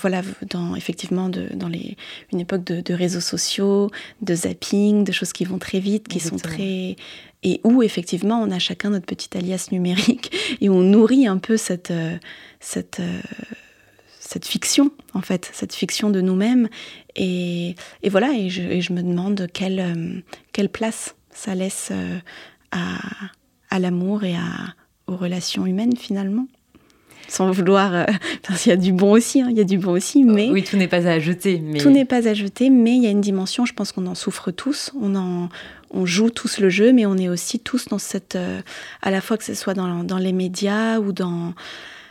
voilà, 0.00 0.22
dans, 0.50 0.74
effectivement, 0.74 1.28
de, 1.28 1.48
dans 1.54 1.68
les, 1.68 1.96
une 2.32 2.40
époque 2.40 2.64
de, 2.64 2.80
de 2.80 2.94
réseaux 2.94 3.20
sociaux, 3.20 3.90
de 4.20 4.34
zapping, 4.34 5.04
de 5.04 5.12
choses 5.12 5.32
qui 5.32 5.44
vont 5.44 5.58
très 5.58 5.80
vite, 5.80 6.08
qui 6.08 6.20
sont 6.20 6.36
très. 6.36 6.96
Et 7.44 7.60
où, 7.64 7.82
effectivement, 7.82 8.40
on 8.40 8.50
a 8.52 8.60
chacun 8.60 8.90
notre 8.90 9.06
petit 9.06 9.36
alias 9.36 9.68
numérique 9.72 10.32
et 10.60 10.68
on 10.68 10.80
nourrit 10.80 11.26
un 11.26 11.38
peu 11.38 11.56
cette. 11.56 11.90
euh, 11.90 12.16
cette 12.60 13.00
cette 14.18 14.46
fiction, 14.46 14.92
en 15.12 15.20
fait, 15.20 15.50
cette 15.52 15.74
fiction 15.74 16.08
de 16.08 16.22
nous-mêmes. 16.22 16.70
Et, 17.16 17.74
et 18.02 18.08
voilà, 18.08 18.32
et 18.32 18.48
je, 18.48 18.62
et 18.62 18.80
je 18.80 18.94
me 18.94 19.02
demande 19.02 19.46
quelle, 19.52 20.22
quelle 20.52 20.70
place 20.70 21.14
ça 21.32 21.54
laisse 21.54 21.88
euh, 21.92 22.18
à, 22.72 22.98
à 23.70 23.78
l'amour 23.78 24.24
et 24.24 24.34
à, 24.34 24.74
aux 25.06 25.16
relations 25.16 25.64
humaines, 25.66 25.96
finalement. 25.96 26.46
Sans 27.28 27.50
vouloir... 27.50 27.94
euh, 27.94 28.04
parce 28.46 28.62
qu'il 28.62 28.70
y 28.70 28.72
a 28.72 28.76
du 28.76 28.92
bon 28.92 29.12
aussi, 29.12 29.40
hein, 29.40 29.48
il 29.50 29.56
y 29.56 29.60
a 29.60 29.64
du 29.64 29.78
bon 29.78 29.92
aussi, 29.92 30.24
mais... 30.24 30.50
Oui, 30.50 30.64
tout 30.64 30.76
n'est 30.76 30.88
pas 30.88 31.06
à 31.06 31.18
jeter. 31.20 31.60
Mais... 31.60 31.78
Tout 31.78 31.90
n'est 31.90 32.04
pas 32.04 32.26
à 32.28 32.34
jeter, 32.34 32.68
mais 32.70 32.96
il 32.96 33.02
y 33.02 33.06
a 33.06 33.10
une 33.10 33.20
dimension, 33.20 33.64
je 33.64 33.72
pense 33.72 33.92
qu'on 33.92 34.06
en 34.06 34.14
souffre 34.14 34.50
tous, 34.50 34.90
on, 35.00 35.14
en, 35.14 35.48
on 35.90 36.04
joue 36.04 36.30
tous 36.30 36.58
le 36.58 36.68
jeu, 36.68 36.92
mais 36.92 37.06
on 37.06 37.16
est 37.16 37.28
aussi 37.28 37.58
tous 37.60 37.86
dans 37.88 37.98
cette... 37.98 38.36
euh, 38.36 38.60
à 39.02 39.10
la 39.10 39.20
fois 39.20 39.38
que 39.38 39.44
ce 39.44 39.54
soit 39.54 39.74
dans, 39.74 40.02
dans 40.04 40.18
les 40.18 40.32
médias 40.32 40.98
ou 40.98 41.12
dans... 41.12 41.54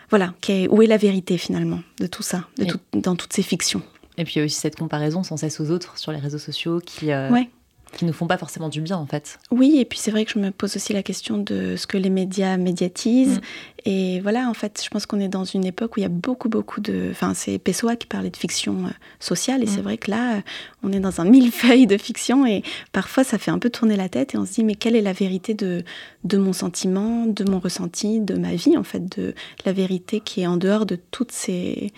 Voilà, 0.09 0.33
qu'est- 0.41 0.67
où 0.69 0.81
est 0.81 0.87
la 0.87 0.97
vérité 0.97 1.37
finalement 1.37 1.81
de 1.99 2.07
tout 2.07 2.23
ça, 2.23 2.45
de 2.57 2.65
tout- 2.65 2.79
dans 2.93 3.15
toutes 3.15 3.31
ces 3.33 3.43
fictions 3.43 3.81
Et 4.17 4.23
puis 4.25 4.33
il 4.35 4.39
y 4.39 4.41
a 4.41 4.45
aussi 4.45 4.59
cette 4.59 4.75
comparaison 4.75 5.23
sans 5.23 5.37
cesse 5.37 5.59
aux 5.61 5.71
autres 5.71 5.97
sur 5.97 6.11
les 6.11 6.19
réseaux 6.19 6.37
sociaux 6.39 6.81
qui, 6.85 7.11
euh, 7.11 7.29
Ouais. 7.29 7.49
Qui 7.97 8.05
nous 8.05 8.13
font 8.13 8.27
pas 8.27 8.37
forcément 8.37 8.69
du 8.69 8.81
bien 8.81 8.97
en 8.97 9.05
fait. 9.05 9.37
Oui, 9.51 9.77
et 9.79 9.85
puis 9.85 9.99
c'est 9.99 10.11
vrai 10.11 10.25
que 10.25 10.31
je 10.31 10.39
me 10.39 10.51
pose 10.51 10.75
aussi 10.75 10.93
la 10.93 11.03
question 11.03 11.37
de 11.37 11.75
ce 11.75 11.87
que 11.87 11.97
les 11.97 12.09
médias 12.09 12.57
médiatisent. 12.57 13.37
Mm. 13.39 13.41
Et 13.85 14.19
voilà, 14.21 14.47
en 14.47 14.53
fait, 14.53 14.79
je 14.83 14.89
pense 14.89 15.05
qu'on 15.07 15.19
est 15.19 15.27
dans 15.27 15.43
une 15.43 15.65
époque 15.65 15.97
où 15.97 15.99
il 15.99 16.03
y 16.03 16.05
a 16.05 16.09
beaucoup, 16.09 16.49
beaucoup 16.49 16.81
de... 16.81 17.07
Enfin, 17.09 17.33
c'est 17.33 17.57
Pessoa 17.57 17.95
qui 17.95 18.05
parlait 18.05 18.29
de 18.29 18.37
fiction 18.37 18.85
euh, 18.85 18.89
sociale, 19.19 19.63
et 19.63 19.65
Mm. 19.65 19.69
c'est 19.69 19.81
vrai 19.81 19.97
que 19.97 20.11
là, 20.11 20.35
euh, 20.35 20.41
on 20.83 20.91
est 20.91 20.99
dans 20.99 21.19
un 21.19 21.25
millefeuille 21.25 21.87
de 21.87 21.97
fiction, 21.97 22.45
et 22.45 22.61
parfois 22.91 23.23
ça 23.23 23.37
fait 23.39 23.49
un 23.51 23.57
peu 23.59 23.69
tourner 23.71 23.95
la 23.95 24.07
tête, 24.07 24.35
et 24.35 24.37
on 24.37 24.45
se 24.45 24.53
dit, 24.53 24.63
mais 24.63 24.75
quelle 24.75 24.95
est 24.95 25.01
la 25.01 25.13
vérité 25.13 25.53
de, 25.55 25.83
de 26.23 26.37
mon 26.37 26.53
sentiment, 26.53 27.25
de 27.25 27.43
mon 27.43 27.59
ressenti, 27.59 28.19
de 28.19 28.35
ma 28.35 28.53
vie, 28.53 28.77
en 28.77 28.83
fait, 28.83 29.17
de 29.17 29.33
la 29.65 29.73
vérité 29.73 30.19
qui 30.19 30.41
est 30.41 30.47
en 30.47 30.57
dehors 30.57 30.85
de 30.85 30.97
toutes 31.09 31.31
ces, 31.31 31.91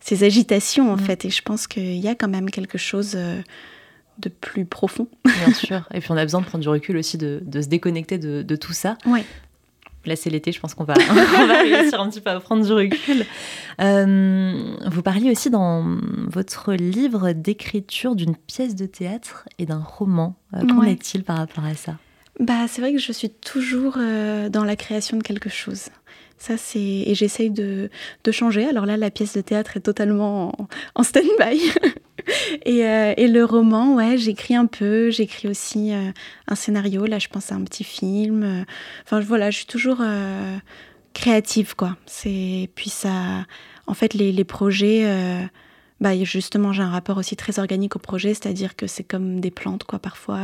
ces 0.00 0.24
agitations, 0.24 0.92
en 0.92 0.96
Mm. 0.96 1.00
fait. 1.00 1.24
Et 1.24 1.30
je 1.30 1.40
pense 1.42 1.66
qu'il 1.66 1.96
y 1.98 2.08
a 2.08 2.14
quand 2.14 2.28
même 2.28 2.50
quelque 2.50 2.76
chose 2.78 3.12
euh, 3.16 3.40
de 4.18 4.28
plus 4.28 4.64
profond. 4.64 5.08
Bien 5.24 5.52
sûr. 5.54 5.88
Et 5.94 6.00
puis 6.00 6.10
on 6.10 6.16
a 6.16 6.22
besoin 6.24 6.40
de 6.40 6.46
prendre 6.46 6.62
du 6.62 6.68
recul 6.68 6.96
aussi, 6.96 7.18
de, 7.18 7.40
de 7.44 7.60
se 7.62 7.68
déconnecter 7.68 8.18
de, 8.18 8.42
de 8.42 8.56
tout 8.56 8.72
ça. 8.72 8.96
Ouais. 9.06 9.24
Là, 10.04 10.16
c'est 10.16 10.30
l'été, 10.30 10.50
je 10.50 10.58
pense 10.58 10.74
qu'on 10.74 10.82
va, 10.82 10.94
on 11.10 11.46
va 11.46 11.60
réussir 11.62 12.00
un 12.00 12.10
petit 12.10 12.20
peu 12.20 12.30
à 12.30 12.40
prendre 12.40 12.64
du 12.66 12.72
recul. 12.72 13.24
Euh, 13.80 14.74
vous 14.86 15.02
parliez 15.02 15.30
aussi 15.30 15.48
dans 15.50 15.96
votre 16.26 16.72
livre 16.74 17.32
d'écriture 17.32 18.16
d'une 18.16 18.34
pièce 18.36 18.74
de 18.74 18.86
théâtre 18.86 19.48
et 19.58 19.66
d'un 19.66 19.78
roman. 19.82 20.36
Euh, 20.54 20.66
Qu'en 20.66 20.80
Ouais. 20.80 20.92
est-il 20.92 21.22
par 21.22 21.36
rapport 21.36 21.64
à 21.64 21.74
ça? 21.74 21.96
Bah, 22.40 22.66
c'est 22.66 22.80
vrai 22.80 22.92
que 22.92 22.98
je 22.98 23.12
suis 23.12 23.30
toujours 23.30 23.94
euh, 23.98 24.48
dans 24.48 24.64
la 24.64 24.74
création 24.74 25.16
de 25.18 25.22
quelque 25.22 25.48
chose. 25.50 25.86
Ça, 26.38 26.56
c'est 26.56 26.80
et 26.80 27.14
j'essaye 27.14 27.50
de, 27.50 27.88
de 28.24 28.32
changer. 28.32 28.66
Alors 28.66 28.86
là, 28.86 28.96
la 28.96 29.10
pièce 29.12 29.36
de 29.36 29.40
théâtre 29.42 29.76
est 29.76 29.80
totalement 29.82 30.60
en, 30.60 30.68
en 30.96 31.02
stand-by. 31.04 31.60
et, 32.64 32.86
euh, 32.86 33.14
et 33.16 33.28
le 33.28 33.44
roman, 33.44 33.94
ouais, 33.94 34.16
j'écris 34.16 34.54
un 34.54 34.66
peu. 34.66 35.10
J'écris 35.10 35.48
aussi 35.48 35.92
euh, 35.92 36.10
un 36.48 36.54
scénario. 36.54 37.06
Là, 37.06 37.18
je 37.18 37.28
pense 37.28 37.52
à 37.52 37.54
un 37.54 37.62
petit 37.64 37.84
film. 37.84 38.42
Euh, 38.42 38.64
Enfin, 39.04 39.20
voilà, 39.20 39.50
je 39.50 39.58
suis 39.58 39.66
toujours 39.66 40.02
créative, 41.12 41.74
quoi. 41.76 41.96
C'est 42.06 42.70
puis 42.74 42.90
ça. 42.90 43.44
En 43.86 43.94
fait, 43.94 44.14
les, 44.14 44.32
les 44.32 44.44
projets. 44.44 45.06
bah, 46.00 46.16
justement, 46.24 46.72
j'ai 46.72 46.82
un 46.82 46.90
rapport 46.90 47.18
aussi 47.18 47.36
très 47.36 47.58
organique 47.58 47.96
au 47.96 47.98
projet, 47.98 48.34
c'est-à-dire 48.34 48.76
que 48.76 48.86
c'est 48.86 49.02
comme 49.04 49.40
des 49.40 49.50
plantes, 49.50 49.84
quoi. 49.84 49.98
Parfois, 49.98 50.40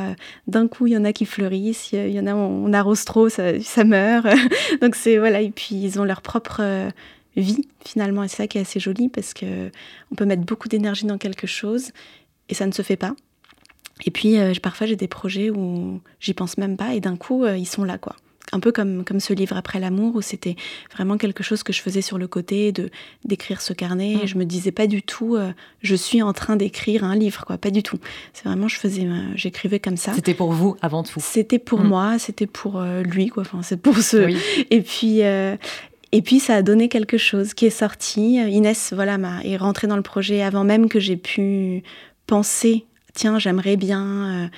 d'un 0.47 0.69
coup, 0.69 0.87
il 0.87 0.93
y 0.93 0.97
en 0.97 1.05
a 1.05 1.13
qui 1.13 1.25
fleurissent, 1.25 1.93
il 1.93 2.11
y 2.11 2.21
en 2.21 2.27
a, 2.27 2.35
on 2.35 2.73
arrose 2.73 3.05
trop, 3.05 3.29
ça, 3.29 3.61
ça 3.61 3.85
meurt. 3.85 4.27
Donc, 4.83 4.95
c'est, 4.95 5.19
voilà, 5.19 5.41
et 5.41 5.51
puis 5.51 5.77
ils 5.77 6.01
ont 6.01 6.05
leur 6.05 6.21
propre 6.21 6.91
vie, 7.41 7.69
finalement, 7.85 8.23
et 8.25 8.29
c'est 8.29 8.37
ça 8.37 8.47
qui 8.47 8.59
est 8.59 8.63
assez 8.63 8.81
joli, 8.81 9.09
parce 9.09 9.35
que 9.35 9.71
on 10.13 10.15
peut 10.15 10.25
mettre 10.25 10.43
beaucoup 10.43 10.69
d'énergie 10.69 11.07
dans 11.07 11.19
quelque 11.19 11.47
chose, 11.47 11.93
et 12.49 12.55
ça 12.55 12.67
ne 12.67 12.73
se 12.73 12.83
fait 12.83 12.97
pas. 12.97 13.15
Et 14.07 14.11
puis, 14.11 14.39
euh, 14.39 14.53
parfois, 14.63 14.87
j'ai 14.87 14.97
des 14.97 15.09
projets 15.09 15.51
où 15.51 16.01
j'y 16.21 16.35
pense 16.35 16.57
même 16.59 16.77
pas, 16.77 16.95
et 16.95 17.01
d'un 17.01 17.17
coup, 17.17 17.45
euh, 17.45 17.57
ils 17.57 17.67
sont 17.67 17.85
là, 17.85 17.99
quoi. 17.99 18.15
Un 18.51 18.61
peu 18.61 18.73
comme, 18.73 19.05
comme 19.05 19.21
ce 19.21 19.35
livre 19.35 19.59
Après 19.59 19.79
l'amour, 19.79 20.15
où 20.17 20.23
c'était 20.23 20.57
vraiment 20.95 21.19
quelque 21.19 21.43
chose 21.43 21.63
que 21.63 21.75
je 21.75 21.83
faisais 21.83 22.01
sur 22.01 22.17
le 22.17 22.27
côté, 22.27 22.73
de 22.73 22.89
d'écrire 23.27 23.61
ce 23.61 23.75
carnet. 23.75 24.15
Mm. 24.15 24.21
Et 24.23 24.27
je 24.27 24.39
me 24.39 24.47
disais 24.47 24.73
pas 24.73 24.87
du 24.87 25.03
tout, 25.03 25.37
euh, 25.37 25.53
je 25.83 25.95
suis 25.95 26.23
en 26.23 26.33
train 26.33 26.57
d'écrire 26.57 27.05
un 27.05 27.15
livre, 27.15 27.45
quoi. 27.45 27.59
Pas 27.59 27.71
du 27.71 27.83
tout. 27.83 27.99
C'est 28.33 28.45
vraiment, 28.45 28.67
je 28.67 28.77
faisais, 28.77 29.07
j'écrivais 29.35 29.81
comme 29.81 29.99
ça. 29.99 30.15
C'était 30.15 30.33
pour 30.33 30.53
vous 30.53 30.77
avant 30.81 31.03
tout. 31.03 31.21
C'était 31.21 31.59
pour 31.59 31.81
Mm. 31.81 31.89
moi, 31.89 32.19
c'était 32.19 32.47
pour 32.47 32.81
lui, 33.05 33.29
quoi. 33.29 33.43
Enfin, 33.43 33.61
c'est 33.61 33.77
pour 33.83 33.99
ce. 33.99 34.17
Oui. 34.25 34.39
Et 34.71 34.81
puis, 34.81 35.21
et 36.13 36.23
puis 36.23 36.41
ça 36.41 36.57
a 36.57 36.63
donné 36.63 36.89
quelque 36.89 37.19
chose 37.19 37.55
qui 37.55 37.67
est 37.67 37.71
sorti. 37.71 38.37
Inès, 38.37 38.93
voilà, 38.95 39.19
est 39.45 39.57
rentrée 39.57 39.87
dans 39.87 39.97
le 39.97 40.03
projet 40.03 40.43
avant 40.43 40.65
même 40.65 40.89
que 40.89 41.01
j'ai 41.01 41.17
pu 41.17 41.83
penser. 42.27 42.87
Tiens, 43.15 43.39
j'aimerais 43.39 43.77
bien 43.77 44.45
euh, 44.45 44.49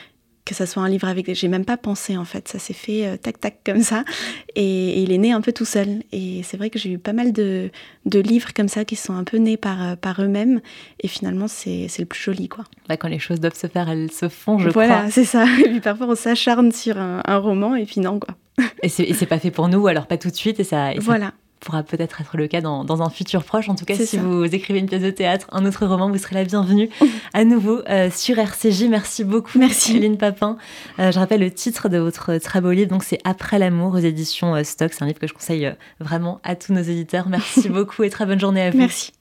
que 0.51 0.57
ça 0.57 0.67
soit 0.67 0.83
un 0.83 0.89
livre 0.89 1.09
avec. 1.09 1.33
J'ai 1.35 1.49
même 1.49 1.65
pas 1.65 1.77
pensé 1.77 2.17
en 2.17 2.25
fait. 2.25 2.49
Ça 2.49 2.59
s'est 2.59 2.75
fait 2.75 3.07
euh, 3.07 3.17
tac 3.17 3.41
tac 3.41 3.61
comme 3.65 3.83
ça, 3.83 4.05
et, 4.57 4.63
et 4.63 5.03
il 5.03 5.13
est 5.13 5.19
né 5.19 5.33
un 5.33 5.41
peu 5.41 5.53
tout 5.53 5.65
seul. 5.65 6.03
Et 6.13 6.43
c'est 6.43 6.57
vrai 6.57 6.69
que 6.71 6.79
j'ai 6.79 6.91
eu 6.91 6.99
pas 6.99 7.13
mal 7.13 7.33
de, 7.33 7.71
de 8.07 8.19
livres 8.21 8.53
comme 8.55 8.69
ça 8.69 8.85
qui 8.85 8.97
sont 8.97 9.15
un 9.15 9.25
peu 9.25 9.37
nés 9.39 9.57
par 9.57 9.83
euh, 9.83 9.97
par 9.97 10.21
eux-mêmes. 10.21 10.61
Et 11.01 11.09
finalement, 11.09 11.49
c'est 11.49 11.89
le 11.99 12.05
plus 12.05 12.21
joli, 12.21 12.49
quoi. 12.49 12.65
Bah, 12.89 12.97
quand 12.97 13.09
les 13.09 13.19
choses 13.19 13.41
doivent 13.41 13.57
se 13.57 13.69
faire, 13.69 13.89
elles 13.89 14.11
se 14.11 14.29
font, 14.29 14.59
je 14.59 14.69
voilà, 14.69 14.99
crois. 14.99 15.11
c'est 15.11 15.25
ça. 15.25 15.45
Et 15.65 15.69
puis 15.71 15.81
parfois 15.81 16.09
on 16.09 16.15
s'acharne 16.15 16.73
sur 16.73 16.99
un, 16.99 17.23
un 17.25 17.39
roman, 17.39 17.77
et 17.77 17.87
puis 17.87 18.01
non, 18.01 18.19
quoi. 18.19 18.35
Et 18.83 18.89
c'est 18.89 19.27
pas 19.27 19.39
fait 19.39 19.51
pour 19.51 19.69
nous, 19.69 19.87
alors 19.87 20.07
pas 20.07 20.19
tout 20.19 20.31
de 20.31 20.37
suite, 20.37 20.61
et 20.61 20.65
ça, 20.65 20.93
et 20.93 20.97
ça 20.97 21.03
Voilà. 21.03 21.33
Pourra 21.61 21.83
peut-être 21.83 22.21
être 22.21 22.37
le 22.37 22.49
cas 22.49 22.61
dans, 22.61 22.85
dans 22.85 23.03
un 23.03 23.11
futur 23.11 23.45
proche. 23.45 23.69
En 23.69 23.75
tout 23.75 23.85
cas, 23.85 23.95
si 23.95 24.07
ça. 24.07 24.23
vous 24.23 24.45
écrivez 24.45 24.79
une 24.79 24.87
pièce 24.87 25.03
de 25.03 25.11
théâtre, 25.11 25.47
un 25.53 25.65
autre 25.67 25.87
roman, 25.87 26.11
vous 26.11 26.19
serez 26.19 26.35
la 26.35 26.45
bienvenue 26.45 26.89
à 27.35 27.45
nouveau 27.45 27.81
euh, 27.89 28.11
sur 28.11 28.39
RCJ. 28.39 28.85
Merci 28.85 29.25
beaucoup, 29.25 29.59
Merci. 29.59 29.93
Céline 29.93 30.17
Papin. 30.17 30.57
Euh, 30.99 31.13
je 31.13 31.19
rappelle 31.19 31.41
le 31.41 31.51
titre 31.51 31.89
de 31.89 31.99
votre 31.99 32.39
très 32.39 32.61
beau 32.61 32.71
livre, 32.71 32.91
donc 32.91 33.05
c'est 33.05 33.19
Après 33.25 33.59
l'amour 33.59 33.95
aux 33.95 33.99
éditions 33.99 34.55
euh, 34.55 34.65
Stock. 34.65 34.93
C'est 34.93 35.03
un 35.03 35.07
livre 35.07 35.21
que 35.21 35.27
je 35.27 35.35
conseille 35.35 35.67
euh, 35.67 35.73
vraiment 36.01 36.41
à 36.43 36.57
tous 36.57 36.73
nos 36.73 36.83
éditeurs. 36.83 37.29
Merci 37.29 37.69
beaucoup 37.71 38.03
et 38.03 38.11
très 38.11 38.27
bonne 38.27 38.41
journée 38.41 38.63
à 38.63 38.71
vous. 38.71 38.79
Merci. 38.79 39.13